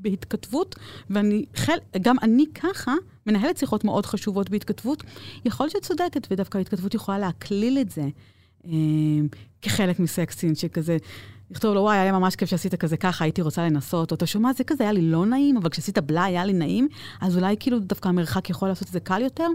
בהתכתבות, 0.00 0.76
ואני, 1.10 1.44
חל, 1.56 1.76
גם 2.00 2.16
אני 2.22 2.44
ככה, 2.54 2.94
מנהלת 3.26 3.56
שיחות 3.56 3.84
מאוד 3.84 4.06
חשובות 4.06 4.50
בהתכתבות, 4.50 5.02
יכול 5.44 5.64
להיות 5.64 5.72
שאת 5.72 5.82
צודקת, 5.82 6.26
ודווקא 6.30 6.58
ההתכתבות 6.58 6.94
יכולה 6.94 7.18
להקליל 7.18 7.78
את 7.78 7.90
זה 7.90 8.08
אה, 8.66 8.70
כחלק 9.62 9.98
מסקסין, 9.98 10.54
שכזה, 10.54 10.96
לכתוב 11.50 11.74
לו, 11.74 11.80
וואי, 11.80 11.98
היה 11.98 12.12
ממש 12.12 12.36
כיף 12.36 12.48
שעשית 12.48 12.74
כזה 12.74 12.96
ככה, 12.96 13.24
הייתי 13.24 13.42
רוצה 13.42 13.64
לנסות, 13.64 14.10
או 14.10 14.16
אתה 14.16 14.26
שומע, 14.26 14.52
זה 14.52 14.64
כזה 14.64 14.84
היה 14.84 14.92
לי 14.92 15.02
לא 15.02 15.26
נעים, 15.26 15.56
אבל 15.56 15.70
כשעשית 15.70 15.98
בלה 15.98 16.24
היה 16.24 16.44
לי 16.44 16.52
נעים, 16.52 16.88
אז 17.20 17.36
אולי 17.36 17.56
כאילו 17.60 17.78
דווקא 17.78 18.08
המרחק 18.08 18.50
יכול 18.50 18.68
לעשות 18.68 18.88
את 18.88 18.92
זה 18.92 19.00
קל 19.00 19.22
יותר? 19.22 19.46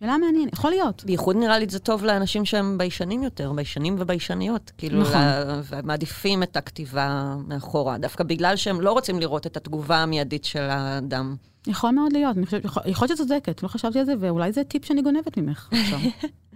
שאלה 0.00 0.18
מעניינת, 0.18 0.52
יכול 0.52 0.70
להיות. 0.70 1.04
בייחוד 1.04 1.36
נראה 1.36 1.58
לי 1.58 1.66
זה 1.68 1.78
טוב 1.78 2.04
לאנשים 2.04 2.44
שהם 2.44 2.78
ביישנים 2.78 3.22
יותר, 3.22 3.52
ביישנים 3.52 3.96
וביישניות. 3.98 4.72
כאילו, 4.78 5.00
נכון. 5.00 5.12
לה- 5.14 5.60
ומעדיפים 5.64 6.42
את 6.42 6.56
הכתיבה 6.56 7.34
מאחורה, 7.48 7.98
דווקא 7.98 8.24
בגלל 8.24 8.56
שהם 8.56 8.80
לא 8.80 8.92
רוצים 8.92 9.20
לראות 9.20 9.46
את 9.46 9.56
התגובה 9.56 9.96
המיידית 9.96 10.44
של 10.44 10.60
האדם. 10.62 11.36
יכול 11.66 11.90
מאוד 11.90 12.12
להיות, 12.12 12.36
אני 12.36 12.46
חושבת, 12.46 12.64
יכול 12.64 12.82
יכול 12.86 13.08
להיות 13.08 13.18
שאת 13.18 13.28
צודקת, 13.28 13.62
לא 13.62 13.68
חשבתי 13.68 13.98
על 13.98 14.04
זה, 14.04 14.12
ואולי 14.20 14.52
זה 14.52 14.64
טיפ 14.64 14.84
שאני 14.84 15.02
גונבת 15.02 15.36
ממך 15.38 15.68
עכשיו. 15.72 15.98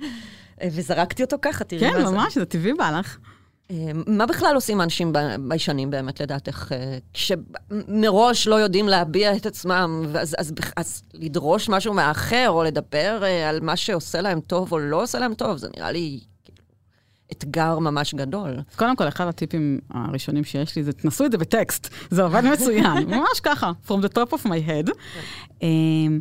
וזרקתי 0.73 1.23
אותו 1.23 1.37
ככה, 1.43 1.65
תראי 1.65 1.81
כן, 1.81 2.03
מה 2.03 2.07
זה. 2.11 2.15
ממש, 2.17 2.39
זה 2.39 2.45
טבעי 2.45 2.73
בא 2.75 2.99
לך. 2.99 3.19
אה, 3.71 3.77
מה 4.07 4.27
בכלל 4.27 4.55
עושים 4.55 4.81
אנשים 4.81 5.13
ביישנים 5.49 5.91
באמת, 5.91 6.21
לדעתך, 6.21 6.73
אה, 6.73 6.99
כשמראש 7.15 8.47
לא 8.49 8.55
יודעים 8.55 8.89
להביע 8.89 9.37
את 9.37 9.47
עצמם, 9.47 10.05
אז, 10.39 10.53
בכ- 10.53 10.73
אז 10.77 11.03
לדרוש 11.15 11.69
משהו 11.69 11.95
מהאחר, 11.95 12.47
או 12.49 12.63
לדבר 12.65 13.21
אה, 13.25 13.49
על 13.49 13.61
מה 13.61 13.77
שעושה 13.77 14.21
להם 14.21 14.41
טוב 14.41 14.73
או 14.73 14.79
לא 14.79 15.03
עושה 15.03 15.19
להם 15.19 15.35
טוב, 15.35 15.57
זה 15.57 15.69
נראה 15.77 15.93
לי 15.93 16.21
כאילו, 16.45 16.59
אתגר 17.33 17.79
ממש 17.79 18.15
גדול. 18.15 18.51
אז 18.71 18.77
קודם 18.77 18.97
כל, 18.97 19.09
אחד 19.09 19.27
הטיפים 19.27 19.79
הראשונים 19.91 20.45
שיש 20.45 20.77
לי 20.77 20.85
זה, 20.85 20.93
תנסו 20.93 21.25
את 21.25 21.33
זה 21.33 21.39
בטקסט, 21.39 21.89
זה 22.11 22.23
עובד 22.23 22.43
מצוין, 22.45 23.05
ממש 23.17 23.41
ככה, 23.43 23.73
from 23.89 24.05
the 24.05 24.09
top 24.19 24.33
of 24.33 24.47
my 24.47 24.69
head. 24.69 24.91
אמ, 25.63 26.21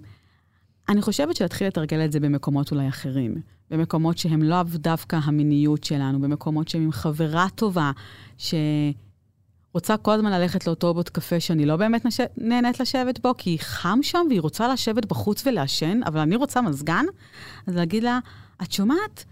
אני 0.90 1.02
חושבת 1.02 1.36
שלהתחיל 1.36 1.68
לתרגל 1.68 2.06
את 2.06 2.12
זה 2.12 2.20
במקומות 2.20 2.72
אולי 2.72 2.88
אחרים, 2.88 3.36
במקומות 3.72 4.18
שהם 4.18 4.44
לאו 4.44 4.64
דווקא 4.64 5.20
המיניות 5.24 5.84
שלנו, 5.84 6.22
במקומות 6.22 6.68
שהם 6.68 6.82
עם 6.82 6.92
חברה 6.92 7.48
טובה, 7.56 7.92
שרוצה 8.38 9.98
כל 9.98 10.12
הזמן 10.12 10.32
ללכת 10.32 10.68
לאותו 10.68 10.94
בוט 10.94 11.10
קפה 11.10 11.40
שאני 11.40 11.66
לא 11.66 11.76
באמת 11.76 12.06
נש... 12.06 12.20
נהנית 12.38 12.80
לשבת 12.80 13.20
בו, 13.20 13.34
כי 13.38 13.58
חם 13.60 14.00
שם 14.02 14.26
והיא 14.30 14.42
רוצה 14.42 14.74
לשבת 14.74 15.06
בחוץ 15.06 15.48
ולעשן, 15.48 16.00
אבל 16.06 16.20
אני 16.20 16.36
רוצה 16.36 16.62
מזגן, 16.62 17.06
אז 17.68 17.76
להגיד 17.76 18.04
לה, 18.04 18.20
את 18.64 18.72
שומעת? 18.72 19.26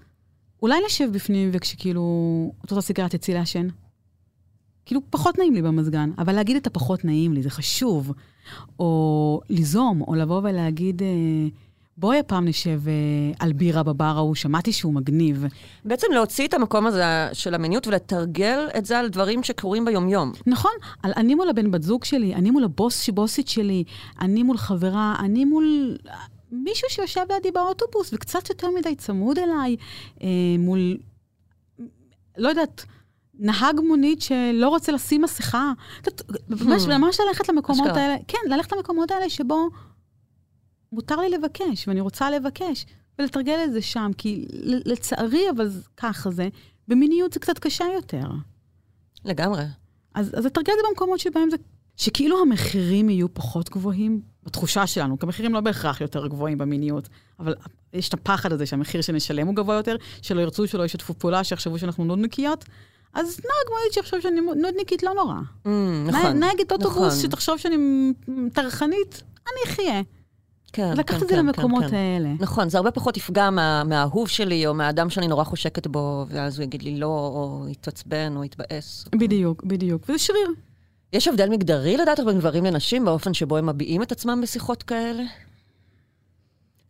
אולי 0.61 0.75
נשב 0.85 1.09
בפנים 1.11 1.49
וכשכאילו, 1.53 2.03
את 2.65 2.71
רוצה 2.71 2.81
סיגריה 2.81 3.09
תצאי 3.09 3.33
לעשן? 3.33 3.67
כאילו, 4.85 5.01
פחות 5.09 5.37
נעים 5.37 5.53
לי 5.53 5.61
במזגן, 5.61 6.11
אבל 6.17 6.35
להגיד 6.35 6.55
את 6.55 6.67
הפחות 6.67 7.05
נעים 7.05 7.33
לי, 7.33 7.43
זה 7.43 7.49
חשוב. 7.49 8.13
או 8.79 9.41
ליזום, 9.49 10.01
או 10.01 10.15
לבוא 10.15 10.41
ולהגיד, 10.43 11.01
אה, 11.01 11.07
בואי 11.97 12.19
הפעם 12.19 12.45
נשב 12.45 12.81
אה, 12.87 12.93
על 13.39 13.53
בירה 13.53 13.83
בבר 13.83 14.03
ההוא, 14.03 14.35
שמעתי 14.35 14.73
שהוא 14.73 14.93
מגניב. 14.93 15.45
בעצם 15.85 16.07
להוציא 16.13 16.47
את 16.47 16.53
המקום 16.53 16.87
הזה 16.87 17.03
של 17.33 17.53
המיניות 17.53 17.87
ולתרגל 17.87 18.67
את 18.77 18.85
זה 18.85 18.99
על 18.99 19.07
דברים 19.09 19.43
שקורים 19.43 19.85
ביומיום. 19.85 20.31
נכון, 20.47 20.71
על 21.03 21.11
אני 21.15 21.35
מול 21.35 21.49
הבן 21.49 21.71
בת 21.71 21.83
זוג 21.83 22.03
שלי, 22.03 22.35
אני 22.35 22.51
מול 22.51 22.63
הבוס 22.63 23.01
שבוסית 23.01 23.47
שלי, 23.47 23.83
אני 24.21 24.43
מול 24.43 24.57
חברה, 24.57 25.15
אני 25.19 25.45
מול 25.45 25.97
מישהו 26.51 26.89
שיושב 26.89 27.21
לידי 27.29 27.51
באוטובוס 27.51 28.13
וקצת 28.13 28.49
יותר 28.49 28.67
מדי 28.79 28.95
צמוד 28.95 29.37
אליי, 29.37 29.75
אה, 30.23 30.27
מול, 30.59 30.97
לא 32.37 32.49
יודעת, 32.49 32.85
נהג 33.39 33.79
מונית 33.79 34.21
שלא 34.21 34.69
רוצה 34.69 34.91
לשים 34.91 35.21
מסכה. 35.21 35.71
ממש, 36.49 36.83
Hmm. 36.83 36.97
ממש 36.97 37.19
ללכת 37.27 37.49
למקומות. 37.49 37.87
האלה, 37.87 38.15
כן, 38.27 38.37
ללכת 38.49 38.71
למקומות 38.71 39.11
האלה 39.11 39.29
שבו 39.29 39.69
מותר 40.91 41.15
לי 41.15 41.29
לבקש, 41.29 41.87
ואני 41.87 42.01
רוצה 42.01 42.31
לבקש, 42.31 42.85
ולתרגל 43.19 43.59
את 43.63 43.73
זה 43.73 43.81
שם, 43.81 44.11
כי 44.17 44.45
לצערי, 44.63 45.49
אבל 45.55 45.69
ככה 45.97 46.31
זה, 46.31 46.49
במיניות 46.87 47.33
זה 47.33 47.39
קצת 47.39 47.59
קשה 47.59 47.85
יותר. 47.95 48.27
לגמרי. 49.25 49.63
אז, 50.13 50.31
אז 50.37 50.45
לתרגל 50.45 50.73
את 50.73 50.77
זה 50.81 50.87
במקומות 50.89 51.19
שבהם 51.19 51.49
זה... 51.49 51.57
שכאילו 51.97 52.41
המחירים 52.41 53.09
יהיו 53.09 53.33
פחות 53.33 53.69
גבוהים, 53.69 54.21
בתחושה 54.43 54.87
שלנו, 54.87 55.19
כי 55.19 55.25
המחירים 55.25 55.53
לא 55.53 55.61
בהכרח 55.61 56.01
יותר 56.01 56.27
גבוהים 56.27 56.57
במיניות, 56.57 57.09
אבל 57.39 57.55
יש 57.93 58.09
את 58.09 58.13
הפחד 58.13 58.51
הזה 58.51 58.65
שהמחיר 58.65 59.01
שנשלם 59.01 59.47
הוא 59.47 59.55
גבוה 59.55 59.75
יותר, 59.75 59.95
שלא 60.21 60.41
ירצו, 60.41 60.67
שלא 60.67 60.83
ישתפו 60.83 61.13
פעולה, 61.13 61.43
שיחשבו 61.43 61.79
שאנחנו 61.79 62.05
נודניקיות. 62.05 62.65
אז 63.13 63.39
נהג 63.39 63.77
מונית 63.77 63.93
שיחשוב 63.93 64.19
שאני 64.19 64.41
נודניקית 64.41 65.03
לא 65.03 65.13
נורא. 65.13 65.35
Mm, 65.65 65.69
נכון. 66.07 66.39
נהגת 66.39 66.71
אוטובוס 66.71 66.97
נכון. 66.97 67.19
שתחשוב 67.21 67.57
שאני 67.57 67.77
טרחנית, 68.53 69.23
אני 69.47 69.73
אחיה. 69.73 70.01
כן, 70.73 70.93
לקחת 70.97 71.17
כן, 71.17 71.23
את 71.23 71.29
זה 71.29 71.35
כן, 71.35 71.39
למקומות 71.39 71.83
כן, 71.83 71.89
כן. 71.89 71.95
האלה. 71.95 72.29
נכון, 72.39 72.69
זה 72.69 72.77
הרבה 72.77 72.91
פחות 72.91 73.17
יפגע 73.17 73.49
מה, 73.49 73.83
מהאהוב 73.83 74.27
שלי, 74.27 74.67
או 74.67 74.73
מהאדם 74.73 75.09
שאני 75.09 75.27
נורא 75.27 75.43
חושקת 75.43 75.87
בו, 75.87 76.25
ואז 76.29 76.59
הוא 76.59 76.63
יגיד 76.63 76.83
לי 76.83 76.99
לא, 76.99 77.31
או 77.35 77.65
יתעצבן, 77.69 78.33
או 78.35 78.43
יתבאס. 78.43 79.05
בדיוק, 79.15 79.63
בדיוק. 79.63 80.03
וזה 80.09 80.19
שריר. 80.19 80.49
יש 81.13 81.27
הבדל 81.27 81.49
מגדרי 81.49 81.97
לדעת 81.97 82.19
בין 82.19 82.37
גברים 82.37 82.65
לנשים 82.65 83.05
באופן 83.05 83.33
שבו 83.33 83.57
הם 83.57 83.65
מביעים 83.69 84.03
את 84.03 84.11
עצמם 84.11 84.39
בשיחות 84.43 84.83
כאלה? 84.83 85.23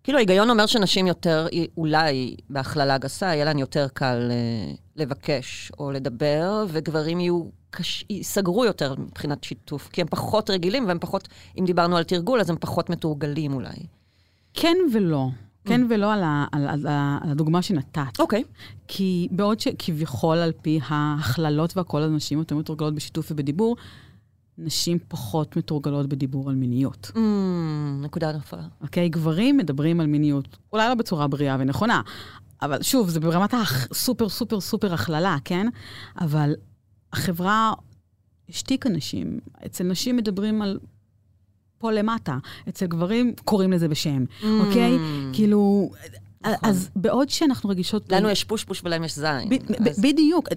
כאילו, 0.04 0.18
ההיגיון 0.18 0.50
אומר 0.50 0.66
שנשים 0.66 1.08
יותר, 1.08 1.48
אולי 1.78 2.36
בהכללה 2.50 2.98
גסה, 2.98 3.26
יהיה 3.26 3.46
להן 3.46 3.60
יותר 3.60 3.88
קל 3.94 4.32
אה, 4.32 4.74
לבקש 4.96 5.72
או 5.80 5.92
לדבר, 5.92 6.66
וגברים 6.70 7.20
יהיו, 7.20 7.44
קש... 7.70 8.06
ייסגרו 8.10 8.66
יותר 8.66 8.96
מבחינת 8.98 9.44
שיתוף, 9.44 9.90
כי 9.94 10.02
הם 10.02 10.08
פחות 10.08 10.50
רגילים 10.50 10.88
והם 10.88 11.00
פחות, 11.00 11.28
אם 11.60 11.66
דיברנו 11.66 11.98
על 11.98 12.04
תרגול, 12.04 12.40
אז 12.40 12.50
הם 12.50 12.56
פחות 12.60 12.90
מתורגלים 12.90 13.54
אולי. 13.54 13.88
כן 14.54 14.78
ולא. 14.94 15.28
כן 15.66 15.82
ולא 15.90 16.14
על, 16.14 16.24
ה, 16.24 16.46
על, 16.52 16.68
על, 16.68 16.88
על 17.22 17.32
הדוגמה 17.32 17.62
שנתת. 17.62 18.20
אוקיי. 18.20 18.44
כי 18.88 19.28
בעוד 19.32 19.60
שכביכול 19.60 20.38
על 20.38 20.52
פי 20.62 20.80
ההכללות 20.88 21.78
והכל, 21.78 22.02
אז 22.02 22.12
נשים 22.12 22.40
יותר 22.40 22.56
מתורגלות 22.56 22.96
בשיתוף 22.96 23.32
ובדיבור, 23.32 23.76
נשים 24.58 24.98
פחות 25.08 25.58
מתורגלות 25.58 26.08
בדיבור 26.08 26.50
על 26.50 26.56
מיניות. 26.56 27.12
Mm, 27.16 27.20
נקודה 28.02 28.32
נפלה. 28.32 28.64
אוקיי? 28.82 29.10
גברים 29.10 29.58
מדברים 29.58 30.00
על 30.00 30.08
מיניות, 30.08 30.58
אולי 30.74 30.90
לא 30.90 30.96
בצורה 30.96 31.28
בריאה 31.28 31.58
ונכונה, 31.60 32.02
אבל 32.62 32.82
שוב, 32.82 33.10
זה 33.10 33.20
ברמת 33.20 33.54
הסופר 33.54 34.30
סופר 34.30 34.60
סופר 34.60 34.94
הכללה, 34.94 35.38
כן? 35.46 35.68
אבל 36.20 36.54
החברה 37.18 37.74
השתיקה 38.50 38.90
נשים. 38.90 39.40
אצל 39.66 39.84
נשים 39.84 40.16
מדברים 40.18 40.62
על 40.62 40.80
פה 41.78 41.92
למטה, 41.92 42.38
אצל 42.70 42.86
גברים 42.86 43.34
קוראים 43.46 43.72
לזה 43.72 43.88
בשם, 43.88 44.24
אוקיי? 44.44 44.92
כאילו, 45.34 45.92
אז 46.44 46.90
בעוד 46.96 47.30
שאנחנו 47.30 47.70
רגישות... 47.70 48.12
לנו 48.12 48.30
יש 48.30 48.44
פושפוש 48.44 48.82
ולהם 48.84 49.04
יש 49.04 49.16
זין. 49.16 49.50
ב- 49.50 49.88
אז- 49.90 50.00
בדיוק. 50.02 50.50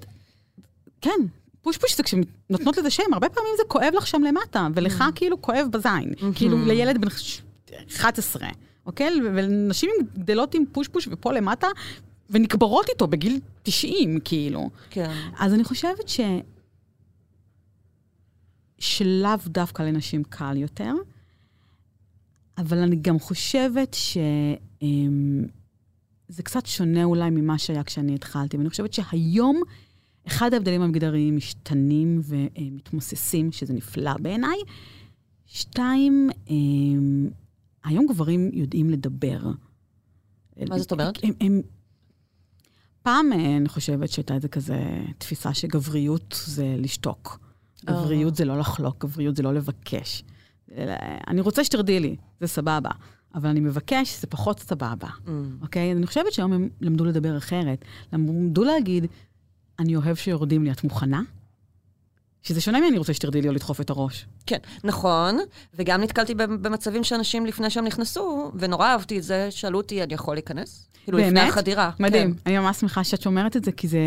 כן, 1.00 1.20
פוש-פוש 1.62 1.96
זה 1.96 2.02
כשנותנות 2.02 2.76
לזה 2.76 2.90
שם, 2.90 3.02
הרבה 3.12 3.28
פעמים 3.28 3.50
זה 3.56 3.62
כואב 3.68 3.92
לך 3.96 4.06
שם 4.06 4.22
למטה, 4.22 4.68
ולך 4.74 5.04
כאילו 5.14 5.42
כואב 5.42 5.66
בזין. 5.70 6.12
כאילו 6.34 6.66
לילד 6.66 7.00
בן 7.00 7.10
ש- 7.10 7.42
11, 7.96 8.48
אוקיי? 8.86 9.10
ונשים 9.34 9.90
גדלות 10.18 10.54
עם 10.54 10.64
פוש-פוש 10.72 11.08
ופה 11.10 11.32
למטה, 11.32 11.66
ונקברות 12.30 12.88
איתו 12.88 13.06
בגיל 13.06 13.40
90, 13.62 14.18
כאילו. 14.24 14.70
כן. 14.90 15.12
אז 15.38 15.54
אני 15.54 15.64
חושבת 15.64 16.08
ש... 16.08 16.20
שלאו 18.78 19.30
דווקא 19.46 19.82
לנשים 19.82 20.24
קל 20.24 20.56
יותר, 20.56 20.92
אבל 22.58 22.78
אני 22.78 22.96
גם 22.96 23.18
חושבת 23.18 23.94
שזה 23.94 24.22
קצת 26.42 26.66
שונה 26.66 27.04
אולי 27.04 27.30
ממה 27.30 27.58
שהיה 27.58 27.82
כשאני 27.82 28.14
התחלתי, 28.14 28.56
ואני 28.56 28.70
חושבת 28.70 28.92
שהיום 28.92 29.62
אחד 30.26 30.54
ההבדלים 30.54 30.82
המגדריים 30.82 31.36
משתנים 31.36 32.20
ומתמוססים, 32.24 33.52
שזה 33.52 33.74
נפלא 33.74 34.12
בעיניי. 34.20 34.58
שתיים, 35.46 36.30
אמ, 36.50 37.28
היום 37.84 38.06
גברים 38.06 38.50
יודעים 38.52 38.90
לדבר. 38.90 39.40
מה 40.68 40.78
זאת 40.78 40.92
אומרת? 40.92 41.18
הם, 41.22 41.32
הם, 41.40 41.60
פעם 43.02 43.32
אה, 43.32 43.56
אני 43.56 43.68
חושבת 43.68 44.10
שהייתה 44.10 44.34
איזה 44.34 44.48
כזה 44.48 44.76
תפיסה 45.18 45.54
שגבריות 45.54 46.42
זה 46.46 46.74
לשתוק. 46.78 47.38
אה. 47.88 47.92
גבריות 47.94 48.36
זה 48.36 48.44
לא 48.44 48.58
לחלוק, 48.58 49.04
גבריות 49.04 49.36
זה 49.36 49.42
לא 49.42 49.54
לבקש. 49.54 50.24
אני 51.28 51.40
רוצה 51.40 51.64
שתרדי 51.64 52.00
לי, 52.00 52.16
זה 52.40 52.46
סבבה. 52.46 52.90
אבל 53.34 53.48
אני 53.48 53.60
מבקש, 53.60 54.20
זה 54.20 54.26
פחות 54.26 54.60
סבבה, 54.60 55.08
Mm. 55.26 55.30
אוקיי? 55.62 55.92
אני 55.92 56.06
חושבת 56.06 56.32
שהיום 56.32 56.52
הם 56.52 56.68
למדו 56.80 57.04
לדבר 57.04 57.36
אחרת. 57.36 57.84
למדו 58.12 58.64
להגיד, 58.64 59.06
אני 59.78 59.96
אוהב 59.96 60.14
שיורדים 60.16 60.64
לי, 60.64 60.72
את 60.72 60.84
מוכנה? 60.84 61.22
שזה 62.42 62.60
שונה 62.60 62.80
מ"אני 62.80 62.98
רוצה 62.98 63.14
שתרדי 63.14 63.42
לי" 63.42 63.48
או 63.48 63.52
לדחוף 63.52 63.80
את 63.80 63.90
הראש. 63.90 64.26
כן, 64.46 64.58
נכון, 64.84 65.38
וגם 65.74 66.00
נתקלתי 66.00 66.34
במצבים 66.34 67.04
שאנשים 67.04 67.46
לפני 67.46 67.70
שהם 67.70 67.84
נכנסו, 67.84 68.52
ונורא 68.54 68.86
אהבתי 68.86 69.18
את 69.18 69.22
זה, 69.22 69.50
שאלו 69.50 69.78
אותי, 69.78 70.02
אני 70.02 70.14
יכול 70.14 70.36
להיכנס? 70.36 70.88
כאילו, 71.04 71.18
לפני? 71.18 71.40
החדירה. 71.40 71.90
מדהים. 71.98 72.34
כן. 72.34 72.40
אני 72.46 72.58
ממש 72.58 72.76
שמחה 72.76 73.04
שאת 73.04 73.22
שומרת 73.22 73.56
את 73.56 73.64
זה, 73.64 73.72
כי 73.72 73.88
זה 73.88 73.98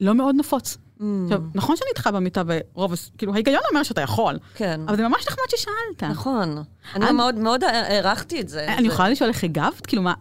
לא 0.00 0.14
מאוד 0.14 0.34
נפוץ. 0.38 0.76
Mm, 1.00 1.02
עכשיו, 1.24 1.42
נכון 1.54 1.76
שאני 1.76 1.88
איתך 1.88 2.06
במיטה 2.14 2.42
ורוב, 2.46 2.92
הס- 2.92 3.10
כאילו, 3.18 3.34
ההיגיון 3.34 3.60
אומר 3.70 3.82
שאתה 3.82 4.00
יכול, 4.00 4.38
כן, 4.54 4.80
אבל 4.88 4.96
זה 4.96 5.08
ממש 5.08 5.26
נחמד 5.26 5.44
ששאלת. 5.56 6.10
נכון. 6.10 6.62
אני 6.94 7.04
אני- 7.06 7.12
מאוד 7.12 7.34
מאוד 7.34 7.64
הערכתי 7.64 8.40
את 8.40 8.48
זה. 8.48 8.74
אני 8.74 8.82
זה- 8.88 8.94
יכולה 8.94 9.08
לשאול 9.08 9.30
איך 9.30 9.44
הגבת? 9.44 9.86
כאילו, 9.86 10.02
מה... 10.02 10.14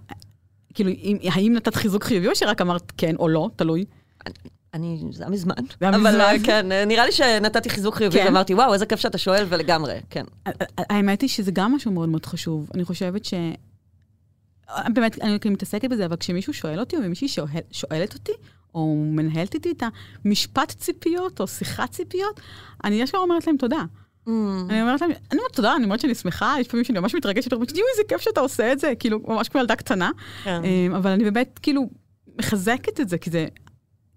כאילו, 0.73 0.89
אם- 0.89 1.17
האם 1.32 1.53
נתת 1.53 1.75
חיזוק 1.75 2.03
חיובי 2.03 2.27
או 2.27 2.36
שרק 2.36 2.62
אמרת 2.62 2.91
כן 2.97 3.15
או 3.15 3.27
לא, 3.27 3.49
תלוי? 3.56 3.86
אני, 4.73 5.03
זה 5.12 5.23
היה 5.23 5.29
מזמן. 5.29 5.55
זה 5.55 5.75
היה 5.81 5.89
אבל 5.89 5.97
מזמן. 5.97 6.19
אה, 6.19 6.33
כן, 6.43 6.71
אה, 6.71 6.86
נראה 6.86 7.05
לי 7.05 7.12
שנתתי 7.12 7.69
חיזוק 7.69 7.95
חיובי, 7.95 8.19
כן. 8.19 8.25
ואמרתי, 8.25 8.53
וואו, 8.53 8.73
איזה 8.73 8.86
כיף 8.86 8.99
שאתה 8.99 9.17
שואל, 9.17 9.45
ולגמרי, 9.49 9.99
כן. 10.09 10.23
האמת 10.77 11.21
היא 11.21 11.29
שזה 11.29 11.51
גם 11.51 11.75
משהו 11.75 11.91
מאוד 11.91 12.09
מאוד 12.09 12.25
חשוב. 12.25 12.69
אני 12.75 12.86
חושבת 12.86 13.25
ש... 13.25 13.33
באמת, 14.93 15.21
אני 15.21 15.39
כאילו 15.39 15.53
מתעסקת 15.53 15.89
בזה, 15.89 16.05
אבל 16.05 16.15
כשמישהו 16.15 16.53
שואל 16.53 16.79
אותי, 16.79 16.95
או 16.95 17.01
מישהי 17.01 17.27
שואל, 17.27 17.59
שואלת 17.71 18.13
אותי, 18.13 18.31
או 18.75 18.95
מנהלת 19.07 19.53
איתי 19.53 19.71
את 19.71 19.83
המשפט 20.25 20.71
ציפיות, 20.71 21.41
או 21.41 21.47
שיחת 21.47 21.91
ציפיות, 21.91 22.39
אני 22.83 23.01
ישר 23.01 23.17
אומרת 23.17 23.47
להם 23.47 23.57
תודה. 23.57 23.83
Mm, 24.27 24.29
אני 24.69 24.81
אומרת 24.81 25.01
להם, 25.01 25.12
אני 25.12 25.39
אומרת 25.39 25.53
תודה, 25.53 25.75
אני 25.75 25.83
אומרת 25.83 25.99
שאני 25.99 26.15
שמחה, 26.15 26.55
יש 26.59 26.67
פעמים 26.67 26.83
שאני 26.83 26.99
ממש 26.99 27.15
מתרגשת, 27.15 27.53
אומרת, 27.53 27.71
יואי, 27.71 27.81
איזה 27.91 28.03
כיף 28.07 28.21
שאתה 28.21 28.39
עושה 28.39 28.71
את 28.71 28.79
זה, 28.79 28.93
כאילו, 28.99 29.19
ממש 29.27 29.49
כמו 29.49 29.62
ילדה 29.62 29.75
קטנה. 29.75 30.12
כן. 30.43 30.62
אמ, 30.63 30.95
אבל 30.95 31.12
אני 31.12 31.23
באמת, 31.23 31.59
כאילו, 31.62 31.89
מחזקת 32.39 32.99
את 32.99 33.09
זה, 33.09 33.17
כי 33.17 33.29
זה 33.29 33.47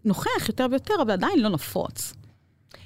נוכח 0.07 0.49
יותר 0.49 0.67
ויותר, 0.71 0.95
אבל 1.03 1.11
עדיין 1.11 1.39
לא 1.39 1.49
נפוץ. 1.49 2.15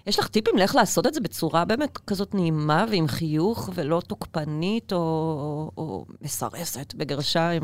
יש 0.07 0.19
לך 0.19 0.29
טיפים 0.29 0.57
לאיך 0.57 0.75
לעשות 0.75 1.07
את 1.07 1.15
זה 1.15 1.21
בצורה 1.21 1.65
באמת 1.65 1.99
כזאת 1.99 2.35
נעימה 2.35 2.85
ועם 2.91 3.09
חיוך, 3.09 3.71
ולא 3.75 4.03
תוקפנית 4.07 4.93
או, 4.93 4.99
או, 4.99 5.83
או 5.83 6.07
מסרסת 6.23 6.95
בגרשיים? 6.95 7.63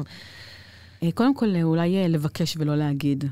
אה, 1.03 1.13
קודם 1.15 1.35
כל, 1.35 1.55
אה, 1.55 1.63
אולי 1.63 1.97
אה, 1.97 2.09
לבקש 2.09 2.57
ולא 2.57 2.77
להגיד. 2.77 3.25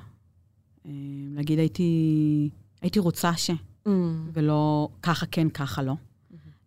להגיד, 1.34 1.58
הייתי, 1.58 2.50
הייתי 2.82 2.98
רוצה 2.98 3.36
ש, 3.36 3.50
Mm, 3.86 3.90
ולא 4.32 4.88
ככה 5.02 5.26
כן, 5.26 5.48
ככה 5.48 5.82
לא. 5.82 5.92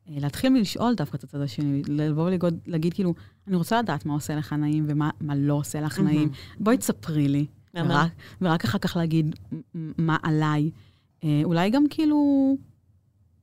אה, 0.09 0.15
להתחיל 0.19 0.49
מלשאול 0.49 0.95
דווקא 0.95 1.17
את 1.17 1.23
הצד 1.23 1.41
השני, 1.41 1.81
לבוא 1.87 2.23
ולהגיד, 2.23 2.59
להגיד, 2.65 2.93
כאילו, 2.93 3.13
אני 3.47 3.55
רוצה 3.55 3.81
לדעת 3.81 4.05
מה 4.05 4.13
עושה 4.13 4.35
לך 4.35 4.53
נעים 4.53 4.85
ומה 4.87 5.09
מה 5.21 5.35
לא 5.35 5.53
עושה 5.53 5.81
לך 5.81 5.99
נעים. 5.99 6.29
בואי 6.59 6.77
תספרי 6.77 7.27
לי. 7.27 7.45
ורק, 7.85 8.11
ורק 8.41 8.63
אחר 8.63 8.77
כך 8.77 8.97
להגיד 8.97 9.35
מה 9.73 10.17
עליי. 10.23 10.71
אה, 11.23 11.41
אולי 11.43 11.69
גם 11.69 11.83
כאילו, 11.89 12.55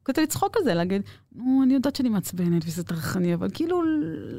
כזה 0.04 0.22
לצחוק 0.22 0.56
על 0.56 0.64
זה, 0.64 0.74
להגיד, 0.74 1.02
נו, 1.32 1.60
אני 1.64 1.74
יודעת 1.74 1.96
שאני 1.96 2.08
מעצבנת 2.08 2.62
וזה 2.66 2.84
טרחני, 2.84 3.34
אבל 3.34 3.48
כאילו, 3.54 3.82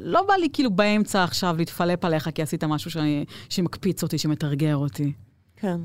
לא 0.04 0.22
בא 0.28 0.34
לי 0.34 0.48
כאילו 0.52 0.70
באמצע 0.70 1.24
עכשיו 1.24 1.54
להתפלפ 1.58 2.04
עליך 2.04 2.30
כי 2.34 2.42
עשית 2.42 2.64
משהו 2.64 2.90
שאני, 2.90 3.24
שמקפיץ 3.48 4.02
אותי, 4.02 4.18
שמתרגר 4.18 4.76
אותי. 4.76 5.12
כן. 5.56 5.80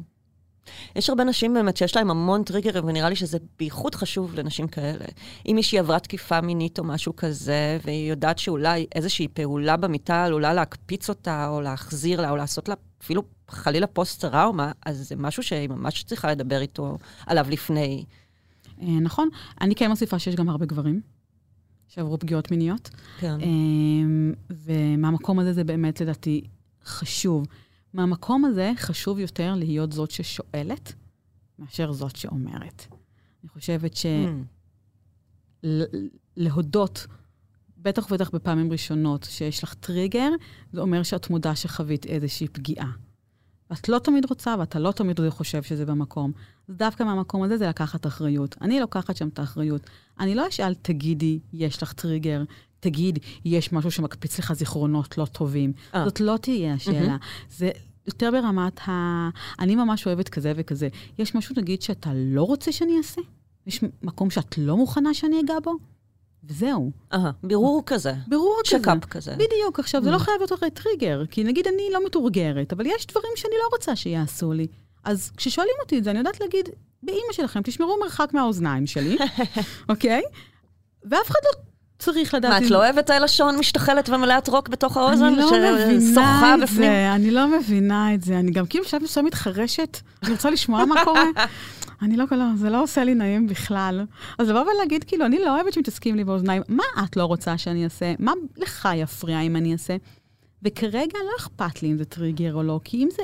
יש 0.96 1.10
הרבה 1.10 1.24
נשים 1.24 1.54
באמת 1.54 1.78
שיש 1.78 1.96
להן 1.96 2.10
המון 2.10 2.44
טריגרים, 2.44 2.86
ונראה 2.86 3.10
לי 3.10 3.16
שזה 3.16 3.38
בייחוד 3.60 3.96
חשוב 3.96 4.36
לנשים 4.36 4.68
כאלה. 4.68 5.06
אם 5.48 5.56
מישהי 5.56 5.80
עברה 5.80 6.00
תקיפה 6.00 6.42
מינית 6.42 6.80
או 6.80 6.84
משהו 6.84 7.16
כזה, 7.16 7.78
והיא 7.86 8.10
יודעת 8.10 8.38
שאולי 8.38 8.86
איזושהי 8.96 9.28
פעולה 9.28 9.78
במיטה 9.78 10.26
עלולה 10.26 10.54
להקפיץ 10.54 11.10
אותה, 11.10 11.48
או 11.48 11.62
להחזיר 11.62 12.22
לה, 12.22 12.30
או 12.30 12.36
לעשות 12.36 12.70
לה 12.70 12.76
אפילו 13.04 13.24
חלילה 13.52 13.88
פוסט-טראומה, 13.88 14.72
אז 14.86 15.08
זה 15.08 15.16
משהו 15.16 15.44
שהיא 15.44 15.70
ממש 15.70 16.04
צריכה 16.04 16.32
לדבר 16.32 16.62
איתו 16.62 16.98
עליו 17.26 17.46
לפני. 17.50 18.06
אה, 18.82 18.88
נכון? 18.88 19.30
אני 19.62 19.76
כן 19.76 19.90
מוסיפה 19.90 20.20
שיש 20.20 20.36
גם 20.36 20.50
הרבה 20.50 20.66
גברים 20.66 21.02
שעברו 21.88 22.20
פגיעות 22.20 22.52
מיניות. 22.52 22.90
כן. 23.20 23.38
אמ, 23.42 24.34
ומהמקום 24.50 25.40
הזה 25.40 25.54
זה 25.54 25.64
באמת 25.64 26.02
לדעתי 26.02 26.42
חשוב. 26.86 27.48
מהמקום 27.94 28.46
הזה 28.46 28.72
חשוב 28.78 29.20
יותר 29.20 29.54
להיות 29.56 29.92
זאת 29.92 30.12
ששואלת 30.12 30.94
מאשר 31.60 31.92
זאת 31.92 32.16
שאומרת. 32.16 32.86
אני 33.44 33.50
חושבת 33.50 33.96
ש... 33.96 34.06
Mm. 34.06 35.68
להודות, 36.38 37.08
בטח 37.78 38.06
ובטח 38.12 38.30
בפעמים 38.30 38.72
ראשונות, 38.72 39.28
שיש 39.30 39.64
לך 39.64 39.74
טריגר, 39.74 40.30
זה 40.74 40.82
אומר 40.82 41.04
שאת 41.04 41.30
מודה 41.30 41.56
שחווית 41.56 42.06
איזושהי 42.06 42.48
פגיעה. 42.48 42.92
ואת 43.72 43.90
לא 43.90 44.00
תמיד 44.00 44.26
רוצה, 44.30 44.56
ואתה 44.60 44.80
לא 44.80 44.92
תמיד 44.92 45.20
חושב 45.30 45.64
שזה 45.64 45.86
במקום. 45.86 46.32
אז 46.70 46.76
דווקא 46.76 47.04
מהמקום 47.04 47.44
הזה 47.44 47.58
זה 47.58 47.68
לקחת 47.68 48.08
אחריות. 48.08 48.56
אני 48.62 48.80
לוקחת 48.80 49.18
שם 49.18 49.28
את 49.28 49.40
האחריות. 49.40 49.90
אני 50.20 50.36
לא 50.36 50.48
אשאל, 50.48 50.74
תגידי, 50.74 51.40
יש 51.54 51.84
לך 51.84 51.94
טריגר, 51.94 52.44
תגיד, 52.80 53.20
יש 53.46 53.74
משהו 53.74 53.92
שמקפיץ 53.92 54.40
לך 54.40 54.54
זיכרונות 54.54 55.18
לא 55.18 55.26
טובים. 55.26 55.74
אה. 55.96 56.06
זאת 56.06 56.20
לא 56.20 56.38
תהיה 56.42 56.74
השאלה. 56.74 57.18
זה 57.58 57.72
יותר 58.08 58.32
ברמת 58.32 58.80
ה... 58.88 59.30
אני 59.60 59.76
ממש 59.76 60.08
אוהבת 60.08 60.30
כזה 60.30 60.54
וכזה. 60.56 60.88
יש 61.18 61.36
משהו, 61.36 61.56
נגיד, 61.58 61.82
שאתה 61.82 62.10
לא 62.16 62.44
רוצה 62.44 62.72
שאני 62.72 62.98
אעשה? 62.98 63.22
יש 63.68 63.84
מקום 64.04 64.30
שאת 64.30 64.58
לא 64.58 64.78
מוכנה 64.78 65.14
שאני 65.14 65.40
אגע 65.40 65.56
בו? 65.64 65.91
וזהו. 66.44 66.92
אהה, 67.14 67.32
בירור 67.44 67.84
כזה. 67.86 68.14
בירור 68.28 68.62
כזה. 68.66 68.80
checkup 68.80 69.06
כזה. 69.06 69.32
בדיוק. 69.32 69.80
עכשיו, 69.80 70.04
זה 70.04 70.12
לא 70.12 70.18
חייב 70.18 70.38
להיות 70.38 70.52
הרי 70.52 70.72
טריגר, 70.72 71.24
כי 71.32 71.44
נגיד 71.44 71.68
אני 71.68 71.90
לא 71.94 72.06
מתורגרת, 72.06 72.74
אבל 72.74 72.86
יש 72.86 73.08
דברים 73.08 73.32
שאני 73.36 73.54
לא 73.60 73.68
רוצה 73.72 73.96
שיעשו 73.96 74.54
לי. 74.54 74.68
אז 75.04 75.32
כששואלים 75.38 75.74
אותי 75.82 75.98
את 75.98 76.04
זה, 76.04 76.12
אני 76.12 76.20
יודעת 76.20 76.40
להגיד, 76.40 76.70
באימא 77.04 77.32
שלכם, 77.32 77.62
תשמרו 77.64 77.98
מרחק 78.00 78.30
מהאוזניים 78.34 78.88
שלי, 78.88 79.18
אוקיי? 79.90 80.22
ואף 81.04 81.30
אחד 81.30 81.40
לא 81.44 81.71
צריך 82.02 82.34
לדעת... 82.34 82.52
מה, 82.52 82.58
את 82.58 82.72
לא 82.72 82.78
אוהבת 82.78 83.10
הלשון 83.10 83.58
משתחלת 83.58 84.10
ומלאת 84.10 84.48
רוק 84.48 84.70
בתוך 84.70 84.98
האוזן? 84.98 85.26
אני 85.26 85.36
לא 85.36 85.52
מבינה 85.52 86.56
את 86.56 86.62
בפנים? 86.62 86.82
זה, 86.82 87.12
אני 87.16 87.32
לא 87.32 87.60
מבינה 87.60 88.14
את 88.14 88.22
זה. 88.22 88.40
אני 88.40 88.52
גם 88.52 88.66
כאילו 88.66 88.84
בשלב 88.84 89.04
מסוים 89.04 89.26
מתחרשת, 89.26 89.98
אני 90.24 90.32
רוצה 90.32 90.50
לשמוע 90.50 90.86
מה 90.86 91.04
קורה. 91.04 91.24
אני 92.02 92.18
לא, 92.18 92.26
לא, 92.32 92.46
זה 92.56 92.70
לא 92.70 92.84
עושה 92.84 93.04
לי 93.04 93.16
נעים 93.16 93.48
בכלל. 93.48 94.06
אז 94.38 94.50
לבוא 94.50 94.62
ולהגיד, 94.62 95.04
כאילו, 95.04 95.26
אני 95.26 95.40
לא 95.40 95.56
אוהבת 95.56 95.74
שמתעסקים 95.74 96.16
לי 96.16 96.24
באוזניים, 96.24 96.62
מה 96.68 96.84
את 97.04 97.18
לא 97.18 97.26
רוצה 97.26 97.58
שאני 97.58 97.84
אעשה? 97.84 98.14
מה 98.20 98.32
לך 98.58 98.90
יפריע 98.96 99.42
אם 99.42 99.56
אני 99.56 99.74
אעשה? 99.74 99.96
וכרגע 100.64 101.20
לא 101.26 101.32
אכפת 101.40 101.84
לי 101.84 101.92
אם 101.92 101.98
זה 101.98 102.06
טריגר 102.06 102.54
או 102.54 102.64
לא, 102.64 102.80
כי 102.84 102.98
אם 102.98 103.10
זה... 103.12 103.24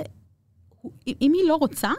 אם 1.21 1.31
היא 1.33 1.47
לא 1.47 1.55
רוצה, 1.55 1.91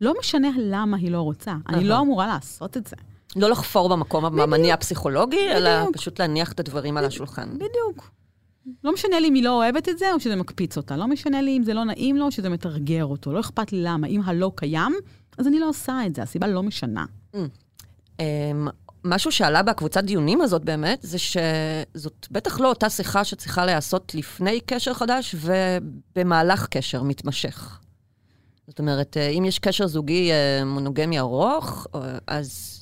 לא 0.00 0.14
משנה 0.20 0.48
למה 0.58 0.96
היא 0.96 1.10
לא 1.10 1.20
רוצה. 1.20 1.54
אני. 1.68 1.84
לא 1.84 2.00
אמורה 2.00 2.26
לעשות 2.26 2.76
את 2.76 2.86
זה. 2.86 2.96
לא 3.36 3.50
לחפור 3.50 3.88
במקום 3.88 4.24
המניע 4.24 4.74
הפסיכולוגי, 4.74 5.50
אלא 5.50 5.80
בדיוק. 5.80 5.96
פשוט 5.96 6.20
להניח 6.20 6.52
את 6.52 6.60
הדברים 6.60 6.96
על 6.96 7.04
השולחן. 7.04 7.48
בדיוק. 7.54 8.10
לא 8.84 8.92
משנה 8.92 9.20
לי 9.20 9.28
אם 9.28 9.34
היא 9.34 9.44
לא 9.44 9.56
אוהבת 9.56 9.88
את 9.88 9.98
זה 9.98 10.12
או 10.12 10.20
שזה 10.20 10.36
מקפיץ 10.36 10.76
אותה. 10.76 10.96
לא 10.96 11.06
משנה 11.06 11.42
לי 11.42 11.56
אם 11.56 11.62
זה 11.62 11.74
לא 11.74 11.84
נעים 11.84 12.16
לו 12.16 12.26
או 12.26 12.30
שזה 12.30 12.48
מתרגר 12.48 13.04
אותו. 13.04 13.32
לא 13.32 13.40
אכפת 13.40 13.72
לי 13.72 13.82
למה. 13.82 14.06
אם 14.06 14.20
הלא 14.24 14.52
קיים, 14.56 14.92
אז 15.38 15.46
אני 15.46 15.60
לא 15.60 15.68
עושה 15.68 16.06
את 16.06 16.14
זה. 16.14 16.22
הסיבה 16.22 16.46
לא 16.46 16.62
משנה. 16.62 17.04
אמ, 18.20 18.68
משהו 19.04 19.32
שעלה 19.32 19.62
בקבוצת 19.62 20.04
דיונים 20.04 20.40
הזאת 20.40 20.64
באמת, 20.64 20.98
זה 21.02 21.18
שזאת 21.18 22.26
בטח 22.30 22.60
לא 22.60 22.68
אותה 22.68 22.90
שיחה 22.90 23.24
שצריכה 23.24 23.66
להיעשות 23.66 24.14
לפני 24.14 24.60
קשר 24.60 24.94
חדש 24.94 25.34
ובמהלך 25.38 26.66
קשר 26.66 27.02
מתמשך. 27.02 27.78
זאת 28.66 28.78
אומרת, 28.78 29.16
אה, 29.16 29.28
אם 29.28 29.44
יש 29.44 29.58
קשר 29.58 29.86
זוגי 29.86 30.30
אה, 30.32 30.64
מונוגמי 30.64 31.18
ארוך, 31.18 31.86
אה, 31.94 32.18
אז 32.26 32.81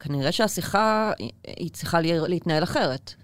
כנראה 0.00 0.32
שהשיחה, 0.32 1.12
היא- 1.18 1.30
צריכה 1.70 2.00
לה- 2.00 2.28
להתנהל 2.28 2.62
אחרת. 2.62 3.14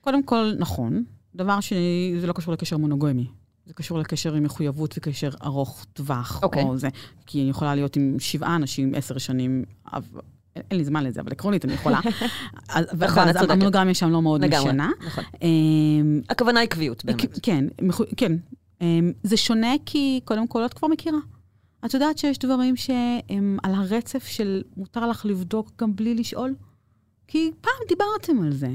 קודם 0.00 0.22
כל, 0.22 0.52
נכון. 0.58 1.04
דבר 1.34 1.60
שני, 1.60 2.14
זה 2.20 2.26
לא 2.26 2.32
קשור 2.32 2.52
לקשר 2.54 2.76
מונוגמי. 2.76 3.26
זה 3.66 3.74
קשור 3.74 3.98
לקשר 3.98 4.34
עם 4.34 4.42
מחויבות 4.42 4.94
וקשר 4.98 5.30
ארוך 5.44 5.86
טווח. 5.92 6.40
אוקיי. 6.42 6.62
או 6.62 6.76
זה. 6.78 6.88
כי 7.26 7.40
אני 7.42 7.50
יכולה 7.50 7.74
להיות 7.74 7.96
עם 7.96 8.16
שבעה 8.18 8.56
אנשים 8.56 8.94
עשר 8.94 9.18
שנים, 9.18 9.64
אבל... 9.92 10.20
אין 10.56 10.64
אין 10.70 10.78
לי 10.78 10.84
זמן 10.84 11.04
לזה, 11.04 11.20
אבל 11.20 11.32
עקרונית 11.32 11.64
אני 11.64 11.72
יכולה. 11.72 12.00
אז- 12.68 12.86
נכון, 12.98 13.28
את 13.28 13.36
צודקת. 13.36 13.50
המונוגמיה 13.50 13.94
שם 13.94 14.10
לא 14.10 14.22
מאוד 14.22 14.44
לגמרי, 14.44 14.68
משנה. 14.68 14.90
נכון. 15.06 15.24
אמ, 15.42 16.20
הכוונה 16.30 16.60
היא 16.60 16.68
קביעות, 16.68 17.04
באמת. 17.04 17.20
כ- 17.20 17.38
כן, 17.42 17.64
כן. 18.16 18.32
אמ, 18.80 19.12
זה 19.22 19.36
שונה 19.36 19.72
כי 19.86 20.20
קודם 20.24 20.46
כל 20.48 20.66
את 20.66 20.74
כבר 20.74 20.88
מכירה. 20.88 21.18
את 21.86 21.94
יודעת 21.94 22.18
שיש 22.18 22.38
דברים 22.38 22.76
שהם 22.76 23.58
על 23.62 23.74
הרצף 23.74 24.26
של 24.26 24.62
מותר 24.76 25.06
לך 25.06 25.26
לבדוק 25.26 25.70
גם 25.78 25.96
בלי 25.96 26.14
לשאול? 26.14 26.54
כי 27.28 27.50
פעם 27.60 27.88
דיברתם 27.88 28.42
על 28.42 28.52
זה. 28.52 28.74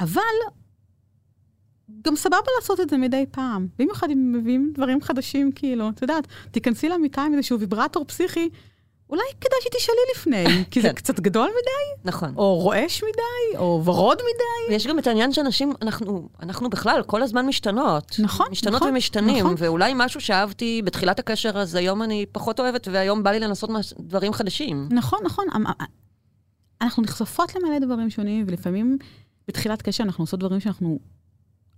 אבל 0.00 0.20
גם 2.02 2.16
סבבה 2.16 2.36
לעשות 2.56 2.80
את 2.80 2.90
זה 2.90 2.96
מדי 2.96 3.24
פעם. 3.30 3.66
במיוחד 3.78 4.10
אם 4.10 4.32
מביאים 4.32 4.72
דברים 4.74 5.00
חדשים, 5.00 5.52
כאילו, 5.52 5.88
את 5.88 6.02
יודעת, 6.02 6.26
תיכנסי 6.50 6.88
למיטה 6.88 7.22
עם 7.22 7.34
איזשהו 7.34 7.60
ויברטור 7.60 8.04
פסיכי, 8.04 8.48
אולי 9.10 9.22
כדאי 9.40 9.58
שתשאלי 9.62 9.98
לפני, 10.16 10.44
כי 10.70 10.80
זה 10.80 10.88
כן. 10.88 10.94
קצת 10.94 11.20
גדול 11.20 11.48
מדי, 11.48 12.10
נכון. 12.10 12.34
או 12.36 12.54
רועש 12.58 13.02
מדי, 13.02 13.58
או 13.58 13.82
ורוד 13.84 14.18
מדי. 14.18 14.72
ויש 14.72 14.86
גם 14.86 14.98
את 14.98 15.06
העניין 15.06 15.32
שאנשים, 15.32 15.72
אנחנו, 15.82 16.28
אנחנו 16.42 16.70
בכלל 16.70 17.02
כל 17.06 17.22
הזמן 17.22 17.46
משתנות. 17.46 18.16
נכון, 18.18 18.46
משתנות 18.50 18.74
נכון, 18.74 18.88
ומשתנים, 18.88 19.44
נכון. 19.44 19.54
ואולי 19.58 19.92
משהו 19.96 20.20
שאהבתי 20.20 20.82
בתחילת 20.84 21.18
הקשר, 21.18 21.58
אז 21.58 21.74
היום 21.74 22.02
אני 22.02 22.26
פחות 22.32 22.60
אוהבת, 22.60 22.88
והיום 22.92 23.22
בא 23.22 23.30
לי 23.30 23.40
לנסות 23.40 23.70
דברים 24.00 24.32
חדשים. 24.32 24.88
נכון, 24.90 25.18
נכון. 25.24 25.44
אמ- 25.56 25.66
אמ- 25.66 25.84
אנחנו 26.82 27.02
נחשפות 27.02 27.54
למלא 27.54 27.78
דברים 27.78 28.10
שונים, 28.10 28.44
ולפעמים 28.48 28.98
בתחילת 29.48 29.82
קשר 29.82 30.04
אנחנו 30.04 30.22
עושות 30.22 30.40
דברים 30.40 30.60
שאנחנו 30.60 30.98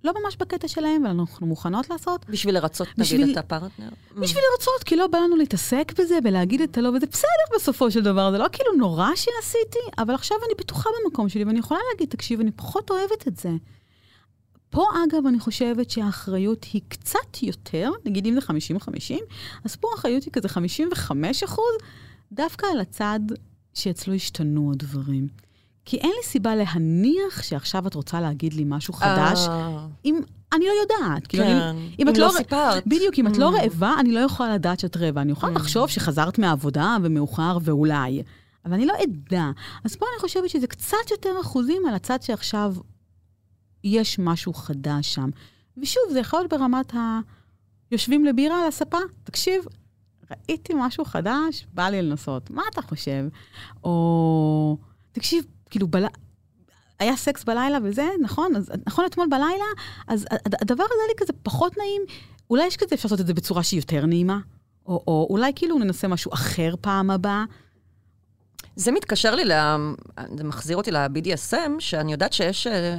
לא 0.05 0.13
ממש 0.23 0.37
בקטע 0.37 0.69
שלהם, 0.69 1.07
אבל 1.07 1.21
אנחנו 1.21 1.47
מוכנות 1.47 1.91
לעשות. 1.91 2.27
בשביל 2.29 2.55
לרצות, 2.55 2.89
בשביל- 2.99 3.23
נגיד, 3.23 3.39
את 3.39 3.45
הפרטנר. 3.45 3.89
בשביל 4.17 4.43
לרצות, 4.53 4.83
כי 4.85 4.97
לא 4.97 5.07
בא 5.07 5.19
לנו 5.19 5.37
להתעסק 5.37 5.93
בזה 5.99 6.19
ולהגיד 6.25 6.61
את 6.61 6.79
הלא, 6.79 6.89
וזה 6.89 7.07
בסדר 7.07 7.57
בסופו 7.57 7.91
של 7.91 8.01
דבר, 8.03 8.31
זה 8.31 8.39
לא 8.39 8.47
כאילו 8.53 8.73
נורא 8.79 9.09
שעשיתי, 9.15 9.79
אבל 9.99 10.15
עכשיו 10.15 10.37
אני 10.47 10.55
בטוחה 10.59 10.91
במקום 11.05 11.29
שלי, 11.29 11.45
ואני 11.45 11.59
יכולה 11.59 11.81
להגיד, 11.93 12.09
תקשיב, 12.09 12.41
אני 12.41 12.51
פחות 12.51 12.91
אוהבת 12.91 13.29
את 13.29 13.37
זה. 13.37 13.51
פה, 14.71 14.85
אגב, 15.05 15.27
אני 15.27 15.39
חושבת 15.41 15.91
שהאחריות 15.91 16.65
היא 16.73 16.83
קצת 16.89 17.43
יותר, 17.43 17.91
נגיד 18.05 18.27
אם 18.27 18.35
זה 18.35 18.41
50-50, 18.41 19.21
אז 19.65 19.77
פה 19.77 19.89
האחריות 19.93 20.25
היא 20.25 20.33
כזה 20.33 20.49
55 20.49 21.43
אחוז, 21.43 21.75
דווקא 22.33 22.67
על 22.73 22.81
הצד 22.81 23.21
שאצלו 23.75 24.15
השתנו 24.15 24.71
הדברים. 24.73 25.29
כי 25.85 25.97
אין 25.97 26.11
לי 26.11 26.27
סיבה 26.29 26.55
להניח 26.55 27.43
שעכשיו 27.43 27.87
את 27.87 27.95
רוצה 27.95 28.21
להגיד 28.21 28.55
לי 28.55 28.63
משהו 28.67 28.95
חדש, 28.95 29.49
אה, 29.49 29.87
אם 30.05 30.21
אני 30.53 30.65
לא 30.65 30.73
יודעת. 30.83 31.27
כאילו, 31.27 31.45
כן. 31.45 31.57
אם, 31.57 31.89
אם 31.99 32.09
את 32.09 32.19
לא 32.19 32.27
לא, 32.27 32.33
סיפרת. 32.37 32.87
בדיוק, 32.87 33.15
אם 33.19 33.27
את 33.27 33.37
לא 33.37 33.51
Mm. 33.57 33.61
רעבה, 33.63 33.95
אני 34.01 34.13
לא 34.13 34.21
יכולה 34.21 34.55
לדעת 34.55 34.81
שאת 34.81 34.97
רעבה. 34.97 35.21
אני 35.23 35.33
יכולה 35.33 35.53
Mm. 35.53 35.57
לחשוב 35.59 35.89
שחזרת 35.89 36.39
מהעבודה 36.39 36.97
ומאוחר 37.03 37.59
ואולי, 37.63 38.23
אבל 38.65 38.73
אני 38.75 38.87
לא 38.87 38.95
אדע. 39.05 39.51
אז 39.85 39.97
פה 39.97 40.07
אני 40.15 40.21
חושבת 40.21 40.51
שזה 40.51 40.67
קצת 40.67 41.11
יותר 41.11 41.31
אחוזים 41.41 41.83
על 41.89 41.95
הצד 41.95 42.23
שעכשיו 42.23 42.75
יש 43.85 44.19
משהו 44.19 44.55
חדש 44.55 45.15
שם. 45.15 45.31
ושוב, 45.77 46.03
זה 46.13 46.21
יכול 46.21 46.41
להיות 46.41 46.53
ברמת 46.53 46.95
ה... 46.95 47.21
יושבים 47.91 48.25
לבירה 48.25 48.63
על 48.63 48.69
הספה, 48.69 48.99
תקשיב, 49.25 49.65
ראיתי 50.31 50.73
משהו 50.77 51.05
חדש, 51.05 51.67
בא 51.75 51.89
לי 51.89 52.03
לנסות, 52.03 52.51
מה 52.51 52.63
אתה 52.73 52.83
חושב? 52.83 53.25
או, 53.85 54.77
תקשיב, 55.13 55.45
כאילו, 55.73 55.87
בל... 55.89 56.05
היה 56.99 57.17
סקס 57.17 57.45
בלילה 57.45 57.79
וזה, 57.85 58.09
נכון? 58.23 58.57
אז, 58.57 58.71
נכון, 58.87 59.05
אתמול 59.07 59.27
בלילה, 59.31 59.65
אז 60.09 60.27
הד- 60.31 60.55
הדבר 60.61 60.85
הזה 60.85 60.95
היה 61.03 61.09
לי 61.09 61.15
כזה 61.17 61.33
פחות 61.43 61.79
נעים. 61.79 62.03
אולי 62.51 62.67
יש 62.67 62.77
כזה, 62.77 62.95
אפשר 62.95 63.07
לעשות 63.07 63.21
את 63.21 63.27
זה 63.27 63.35
בצורה 63.35 63.63
שהיא 63.63 63.79
יותר 63.81 64.07
נעימה? 64.07 64.39
או, 64.87 65.05
או 65.07 65.27
אולי 65.31 65.53
כאילו 65.57 65.79
ננסה 65.79 66.09
משהו 66.09 66.33
אחר 66.35 66.75
פעם 66.81 67.11
הבאה? 67.11 67.45
זה 68.77 68.93
מתקשר 68.93 69.35
לי, 69.35 69.45
ל... 69.45 69.53
זה 70.37 70.45
מחזיר 70.45 70.77
אותי 70.77 70.91
ל-BDSM, 70.91 71.71
שאני 71.79 72.13
יודעת 72.13 72.33
שיש 72.33 72.67
אה, 72.67 72.95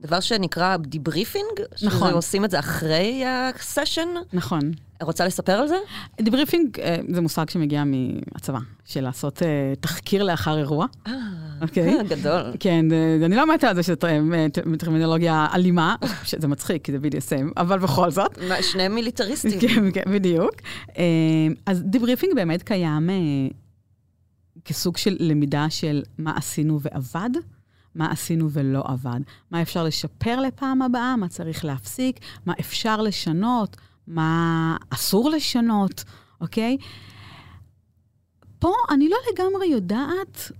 דבר 0.00 0.20
שנקרא 0.20 0.76
debriefing, 0.76 1.46
נכון. 1.82 2.10
שעושים 2.10 2.44
את 2.44 2.50
זה 2.50 2.58
אחרי 2.58 3.24
הסשן. 3.26 4.08
נכון. 4.32 4.60
רוצה 5.04 5.26
לספר 5.26 5.52
על 5.52 5.68
זה? 5.68 5.76
debriefing 6.20 6.80
אה, 6.80 6.96
זה 7.08 7.20
מושג 7.20 7.50
שמגיע 7.50 7.82
מהצבא, 7.84 8.58
של 8.84 9.00
לעשות 9.00 9.42
אה, 9.42 9.72
תחקיר 9.80 10.22
לאחר 10.22 10.58
אירוע. 10.58 10.86
אוקיי. 11.62 11.98
גדול. 12.08 12.42
כן, 12.60 12.92
אה, 12.92 13.26
אני 13.26 13.36
לא 13.36 13.54
מתה 13.54 13.68
על 13.68 13.74
זה 13.74 13.82
שזו 13.82 13.96
טרמינולוגיה 14.78 15.46
אלימה, 15.54 15.96
שזה 16.24 16.48
מצחיק, 16.48 16.84
כי 16.84 16.92
זה 16.92 16.98
BDSM, 16.98 17.52
אבל 17.56 17.78
בכל 17.78 18.10
זאת. 18.10 18.38
שני 18.60 18.88
מיליטריסטים. 18.88 19.60
כן, 19.60 19.90
כן, 19.92 20.12
בדיוק. 20.12 20.54
אה, 20.98 21.04
אז 21.66 21.82
debriefing 21.82 22.34
באמת 22.34 22.62
קיים 22.62 23.10
אה, 23.10 23.14
כסוג 24.64 24.96
של 24.96 25.16
למידה 25.20 25.66
של 25.70 26.02
מה 26.18 26.36
עשינו 26.36 26.80
ועבד, 26.80 27.30
מה 27.94 28.10
עשינו 28.10 28.50
ולא 28.50 28.82
עבד, 28.86 29.20
מה 29.50 29.62
אפשר 29.62 29.84
לשפר 29.84 30.40
לפעם 30.40 30.82
הבאה, 30.82 31.16
מה 31.16 31.28
צריך 31.28 31.64
להפסיק, 31.64 32.20
מה 32.46 32.54
אפשר 32.60 33.02
לשנות, 33.02 33.76
מה 34.06 34.76
אסור 34.90 35.30
לשנות, 35.30 36.04
אוקיי? 36.40 36.76
פה 38.58 38.72
אני 38.90 39.08
לא 39.08 39.16
לגמרי 39.32 39.66
יודעת 39.66 40.52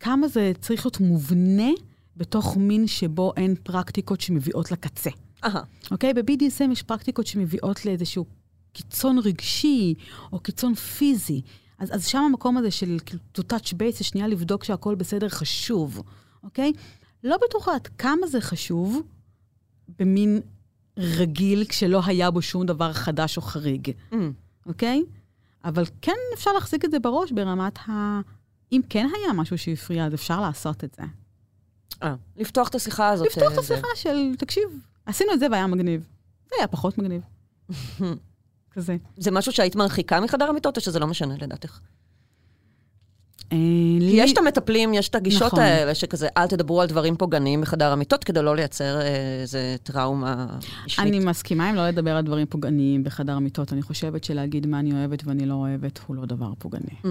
כמה 0.00 0.28
זה 0.28 0.52
צריך 0.60 0.86
להיות 0.86 1.00
מובנה 1.00 1.70
בתוך 2.16 2.56
מין 2.56 2.86
שבו 2.86 3.32
אין 3.36 3.54
פרקטיקות 3.62 4.20
שמביאות 4.20 4.72
לקצה. 4.72 5.10
אהה. 5.44 5.62
אוקיי? 5.90 6.14
ב-BDSM 6.14 6.72
יש 6.72 6.82
פרקטיקות 6.82 7.26
שמביאות 7.26 7.86
לאיזשהו 7.86 8.26
קיצון 8.72 9.18
רגשי 9.18 9.94
או 10.32 10.40
קיצון 10.40 10.74
פיזי, 10.74 11.42
אז, 11.78 11.94
אז 11.94 12.06
שם 12.06 12.18
המקום 12.18 12.56
הזה 12.56 12.70
של 12.70 12.96
to 13.38 13.40
touch 13.52 13.72
base, 13.72 14.02
שנייה 14.02 14.26
לבדוק 14.26 14.64
שהכל 14.64 14.94
בסדר, 14.94 15.28
חשוב, 15.28 16.02
אוקיי? 16.42 16.72
לא 17.24 17.36
בטוחה 17.46 17.74
עד 17.74 17.86
כמה 17.86 18.26
זה 18.26 18.40
חשוב 18.40 19.02
במין 19.98 20.40
רגיל, 20.98 21.64
כשלא 21.68 22.00
היה 22.06 22.30
בו 22.30 22.42
שום 22.42 22.66
דבר 22.66 22.92
חדש 22.92 23.36
או 23.36 23.42
חריג, 23.42 23.90
Mm. 24.12 24.14
אוקיי? 24.66 25.02
אבל 25.64 25.84
כן 26.02 26.12
אפשר 26.34 26.52
להחזיק 26.52 26.84
את 26.84 26.90
זה 26.90 26.98
בראש 26.98 27.32
ברמת 27.32 27.78
ה... 27.88 28.20
אם 28.72 28.80
כן 28.88 29.06
היה 29.16 29.32
משהו 29.32 29.58
שהפריע, 29.58 30.06
אז 30.06 30.14
אפשר 30.14 30.40
לעשות 30.40 30.84
את 30.84 30.94
זה. 31.00 31.02
אה, 32.02 32.14
לפתוח 32.36 32.68
את 32.68 32.74
השיחה 32.74 33.08
הזאת. 33.08 33.26
לפתוח 33.26 33.52
את 33.52 33.58
אה, 33.58 33.62
זה. 33.62 33.74
השיחה 33.74 33.88
של, 33.96 34.36
תקשיב, 34.38 34.62
עשינו 35.06 35.32
את 35.32 35.40
זה 35.40 35.46
והיה 35.50 35.66
מגניב. 35.66 36.06
זה 36.48 36.54
היה 36.58 36.66
פחות 36.66 36.98
מגניב. 36.98 37.22
כזה. 38.70 38.96
זה 39.16 39.30
משהו 39.30 39.52
שהיית 39.52 39.76
מרחיקה 39.76 40.20
מחדר 40.20 40.44
המיטות, 40.44 40.76
או 40.76 40.82
שזה 40.82 40.98
לא 40.98 41.06
משנה 41.06 41.34
לדעתך? 41.40 41.80
אה, 43.52 43.56
כי 43.58 43.98
לי- 44.00 44.12
יש 44.16 44.32
את 44.32 44.38
המטפלים, 44.38 44.94
יש 44.94 45.08
את 45.08 45.14
הגישות 45.14 45.42
נכון. 45.52 45.60
האלה, 45.60 45.94
שכזה, 45.94 46.28
אל 46.36 46.46
תדברו 46.46 46.80
על 46.80 46.88
דברים 46.88 47.16
פוגעניים 47.16 47.60
בחדר 47.60 47.92
המיטות, 47.92 48.24
כדי 48.24 48.42
לא 48.42 48.56
לייצר 48.56 49.00
אה, 49.00 49.40
איזה 49.40 49.76
טראומה 49.82 50.58
אישית. 50.84 50.98
אני 50.98 51.18
מסכימה 51.18 51.68
עם 51.68 51.74
לא 51.74 51.88
לדבר 51.88 52.16
על 52.16 52.24
דברים 52.24 52.46
פוגעניים 52.46 53.04
בחדר 53.04 53.32
המיטות. 53.32 53.72
אני 53.72 53.82
חושבת 53.82 54.24
שלהגיד 54.24 54.66
מה 54.66 54.78
אני 54.78 54.92
אוהבת 54.92 55.24
ואני 55.24 55.46
לא 55.46 55.54
אוהבת 55.54 56.00
הוא 56.06 56.16
לא 56.16 56.26
דבר 56.26 56.52
פוגעני. 56.58 56.94
Mm. 57.04 57.08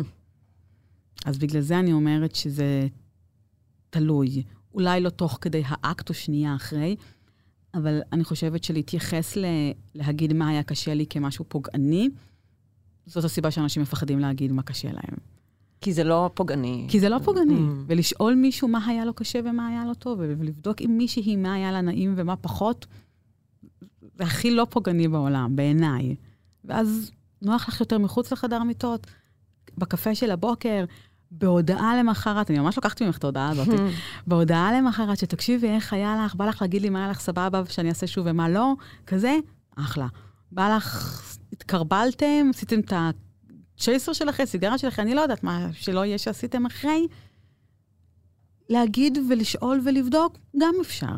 אז 1.26 1.38
בגלל 1.38 1.62
זה 1.62 1.80
אני 1.80 1.94
אומרת 1.94 2.36
שזה 2.36 2.88
תלוי. 3.90 4.44
אולי 4.74 5.02
לא 5.02 5.10
תוך 5.10 5.38
כדי 5.42 5.64
האקט 5.66 6.10
או 6.10 6.14
שנייה 6.14 6.56
אחרי, 6.56 6.96
אבל 7.74 8.02
אני 8.14 8.24
חושבת 8.24 8.64
שלהתייחס 8.64 9.38
ל... 9.38 9.46
להגיד 9.96 10.34
מה 10.34 10.50
היה 10.50 10.64
קשה 10.64 10.94
לי 10.94 11.06
כמשהו 11.10 11.46
פוגעני, 11.48 12.10
זאת 13.06 13.24
הסיבה 13.24 13.52
שאנשים 13.52 13.82
מפחדים 13.82 14.20
להגיד 14.20 14.52
מה 14.52 14.64
קשה 14.64 14.88
להם. 14.92 15.35
כי 15.82 15.94
זה 15.94 16.04
לא 16.04 16.30
פוגעני. 16.34 16.86
כי 16.90 17.00
זה 17.00 17.10
לא 17.10 17.20
פוגעני. 17.20 17.58
Mm. 17.58 17.84
ולשאול 17.88 18.36
מישהו 18.36 18.68
מה 18.68 18.86
היה 18.86 19.06
לו 19.06 19.14
קשה 19.14 19.40
ומה 19.46 19.68
היה 19.68 19.86
לו 19.86 19.94
טוב, 19.94 20.20
ולבדוק 20.20 20.82
עם 20.82 20.98
מישהי 20.98 21.36
מה 21.36 21.54
היה 21.54 21.72
לה 21.72 21.82
נעים 21.82 22.14
ומה 22.18 22.36
פחות, 22.36 22.86
זה 24.18 24.24
הכי 24.24 24.52
לא 24.52 24.68
פוגעני 24.70 25.08
בעולם, 25.08 25.56
בעיניי. 25.56 26.16
ואז 26.66 27.12
נוח 27.42 27.68
לך 27.68 27.80
יותר 27.80 27.98
מחוץ 27.98 28.32
לחדר 28.32 28.56
המיטות, 28.56 29.08
בקפה 29.78 30.16
של 30.16 30.32
הבוקר, 30.32 30.86
בהודעה 31.32 32.00
למחרת, 32.00 32.52
אני 32.52 32.60
ממש 32.60 32.78
לקחתי 32.78 33.06
ממך 33.06 33.18
את 33.18 33.24
ההודעה 33.24 33.50
הזאת, 33.50 33.68
בהודעה 34.28 34.80
למחרת, 34.80 35.18
שתקשיבי 35.18 35.68
איך 35.68 35.94
היה 35.94 36.26
לך, 36.26 36.36
בא 36.36 36.46
לך 36.46 36.62
להגיד 36.62 36.82
לי 36.82 36.90
מה 36.90 37.00
היה 37.00 37.10
לך 37.10 37.20
סבבה 37.20 37.62
ושאני 37.66 37.90
אעשה 37.90 38.08
שוב 38.08 38.28
ומה 38.30 38.50
לא, 38.50 38.74
כזה, 39.08 39.38
אחלה. 39.76 40.08
בא 40.52 40.76
לך, 40.78 41.22
התקרבלתם, 41.54 42.50
עשיתם 42.50 42.80
את 42.80 42.94
הצ'ייסר 43.76 44.14
שלכם, 44.14 44.46
סיגריה 44.46 44.78
שלכם, 44.78 45.02
אני 45.02 45.16
לא 45.16 45.22
יודעת 45.22 45.44
מה 45.44 45.68
שלא 45.74 46.06
יהיה 46.06 46.18
שעשיתם 46.18 46.66
אחרי. 46.66 47.08
להגיד 48.70 49.18
ולשאול 49.30 49.82
ולבדוק, 49.86 50.38
גם 50.58 50.74
אפשר. 50.82 51.16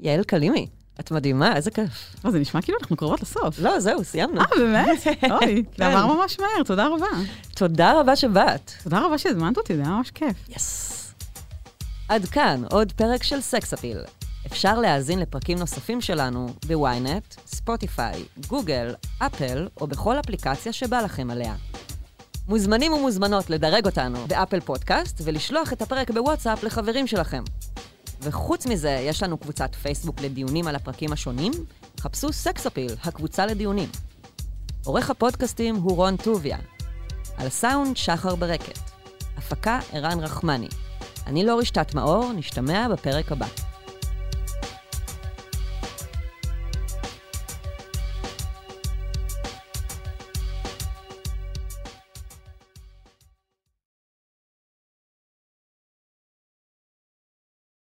יעל 0.00 0.24
קלימי, 0.24 0.66
את 1.00 1.10
מדהימה, 1.10 1.56
איזה 1.56 1.70
כיף. 1.70 2.14
לא, 2.24 2.30
זה 2.30 2.38
נשמע 2.38 2.62
כאילו 2.62 2.78
אנחנו 2.80 2.96
קרובות 2.96 3.22
לסוף. 3.22 3.58
לא, 3.58 3.80
זהו, 3.80 4.04
סיימנו. 4.04 4.40
אה, 4.40 4.46
באמת? 4.58 4.98
אוי, 5.32 5.64
כן. 5.72 5.76
זה 5.76 5.86
עבר 5.86 6.14
ממש 6.14 6.40
מהר, 6.40 6.62
תודה 6.64 6.86
רבה. 6.86 7.06
תודה 7.54 8.00
רבה 8.00 8.16
שבאת. 8.16 8.72
תודה 8.82 9.06
רבה 9.06 9.18
שהזמנת 9.18 9.56
אותי, 9.56 9.76
זה 9.76 9.82
היה 9.82 9.90
ממש 9.90 10.10
כיף. 10.10 10.36
Yes. 10.48 11.14
עד 12.08 12.24
כאן 12.24 12.62
עוד 12.70 12.92
פרק 12.92 13.22
של 13.22 13.40
סקס 13.40 13.72
אפיל. 13.72 13.98
אפשר 14.46 14.78
להאזין 14.78 15.18
לפרקים 15.18 15.58
נוספים 15.58 16.00
שלנו 16.00 16.48
בוויינט, 16.66 17.34
ספוטיפיי, 17.46 18.24
גוגל, 18.48 18.94
אפל 19.18 19.68
או 19.80 19.86
בכל 19.86 20.20
אפליקציה 20.20 20.72
שבא 20.72 21.00
לכם 21.00 21.30
עליה. 21.30 21.54
מוזמנים 22.48 22.92
ומוזמנות 22.92 23.50
לדרג 23.50 23.86
אותנו 23.86 24.26
באפל 24.26 24.60
פודקאסט 24.60 25.20
ולשלוח 25.24 25.72
את 25.72 25.82
הפרק 25.82 26.10
בוואטסאפ 26.10 26.64
לחברים 26.64 27.06
שלכם. 27.06 27.42
וחוץ 28.20 28.66
מזה, 28.66 28.90
יש 28.90 29.22
לנו 29.22 29.38
קבוצת 29.38 29.74
פייסבוק 29.74 30.20
לדיונים 30.20 30.66
על 30.66 30.76
הפרקים 30.76 31.12
השונים, 31.12 31.52
חפשו 32.00 32.32
סקס 32.32 32.66
אפיל, 32.66 32.92
הקבוצה 33.04 33.46
לדיונים. 33.46 33.88
עורך 34.84 35.10
הפודקאסטים 35.10 35.76
הוא 35.76 35.96
רון 35.96 36.16
טוביה. 36.16 36.58
על 37.36 37.46
הסאונד 37.46 37.96
שחר 37.96 38.34
ברקת. 38.34 38.78
הפקה 39.36 39.80
ערן 39.92 40.20
רחמני. 40.20 40.68
אני 41.26 41.44
לא 41.44 41.58
רשתת 41.58 41.94
מאור, 41.94 42.32
נשתמע 42.32 42.88
בפרק 42.88 43.32
הבא. 43.32 43.46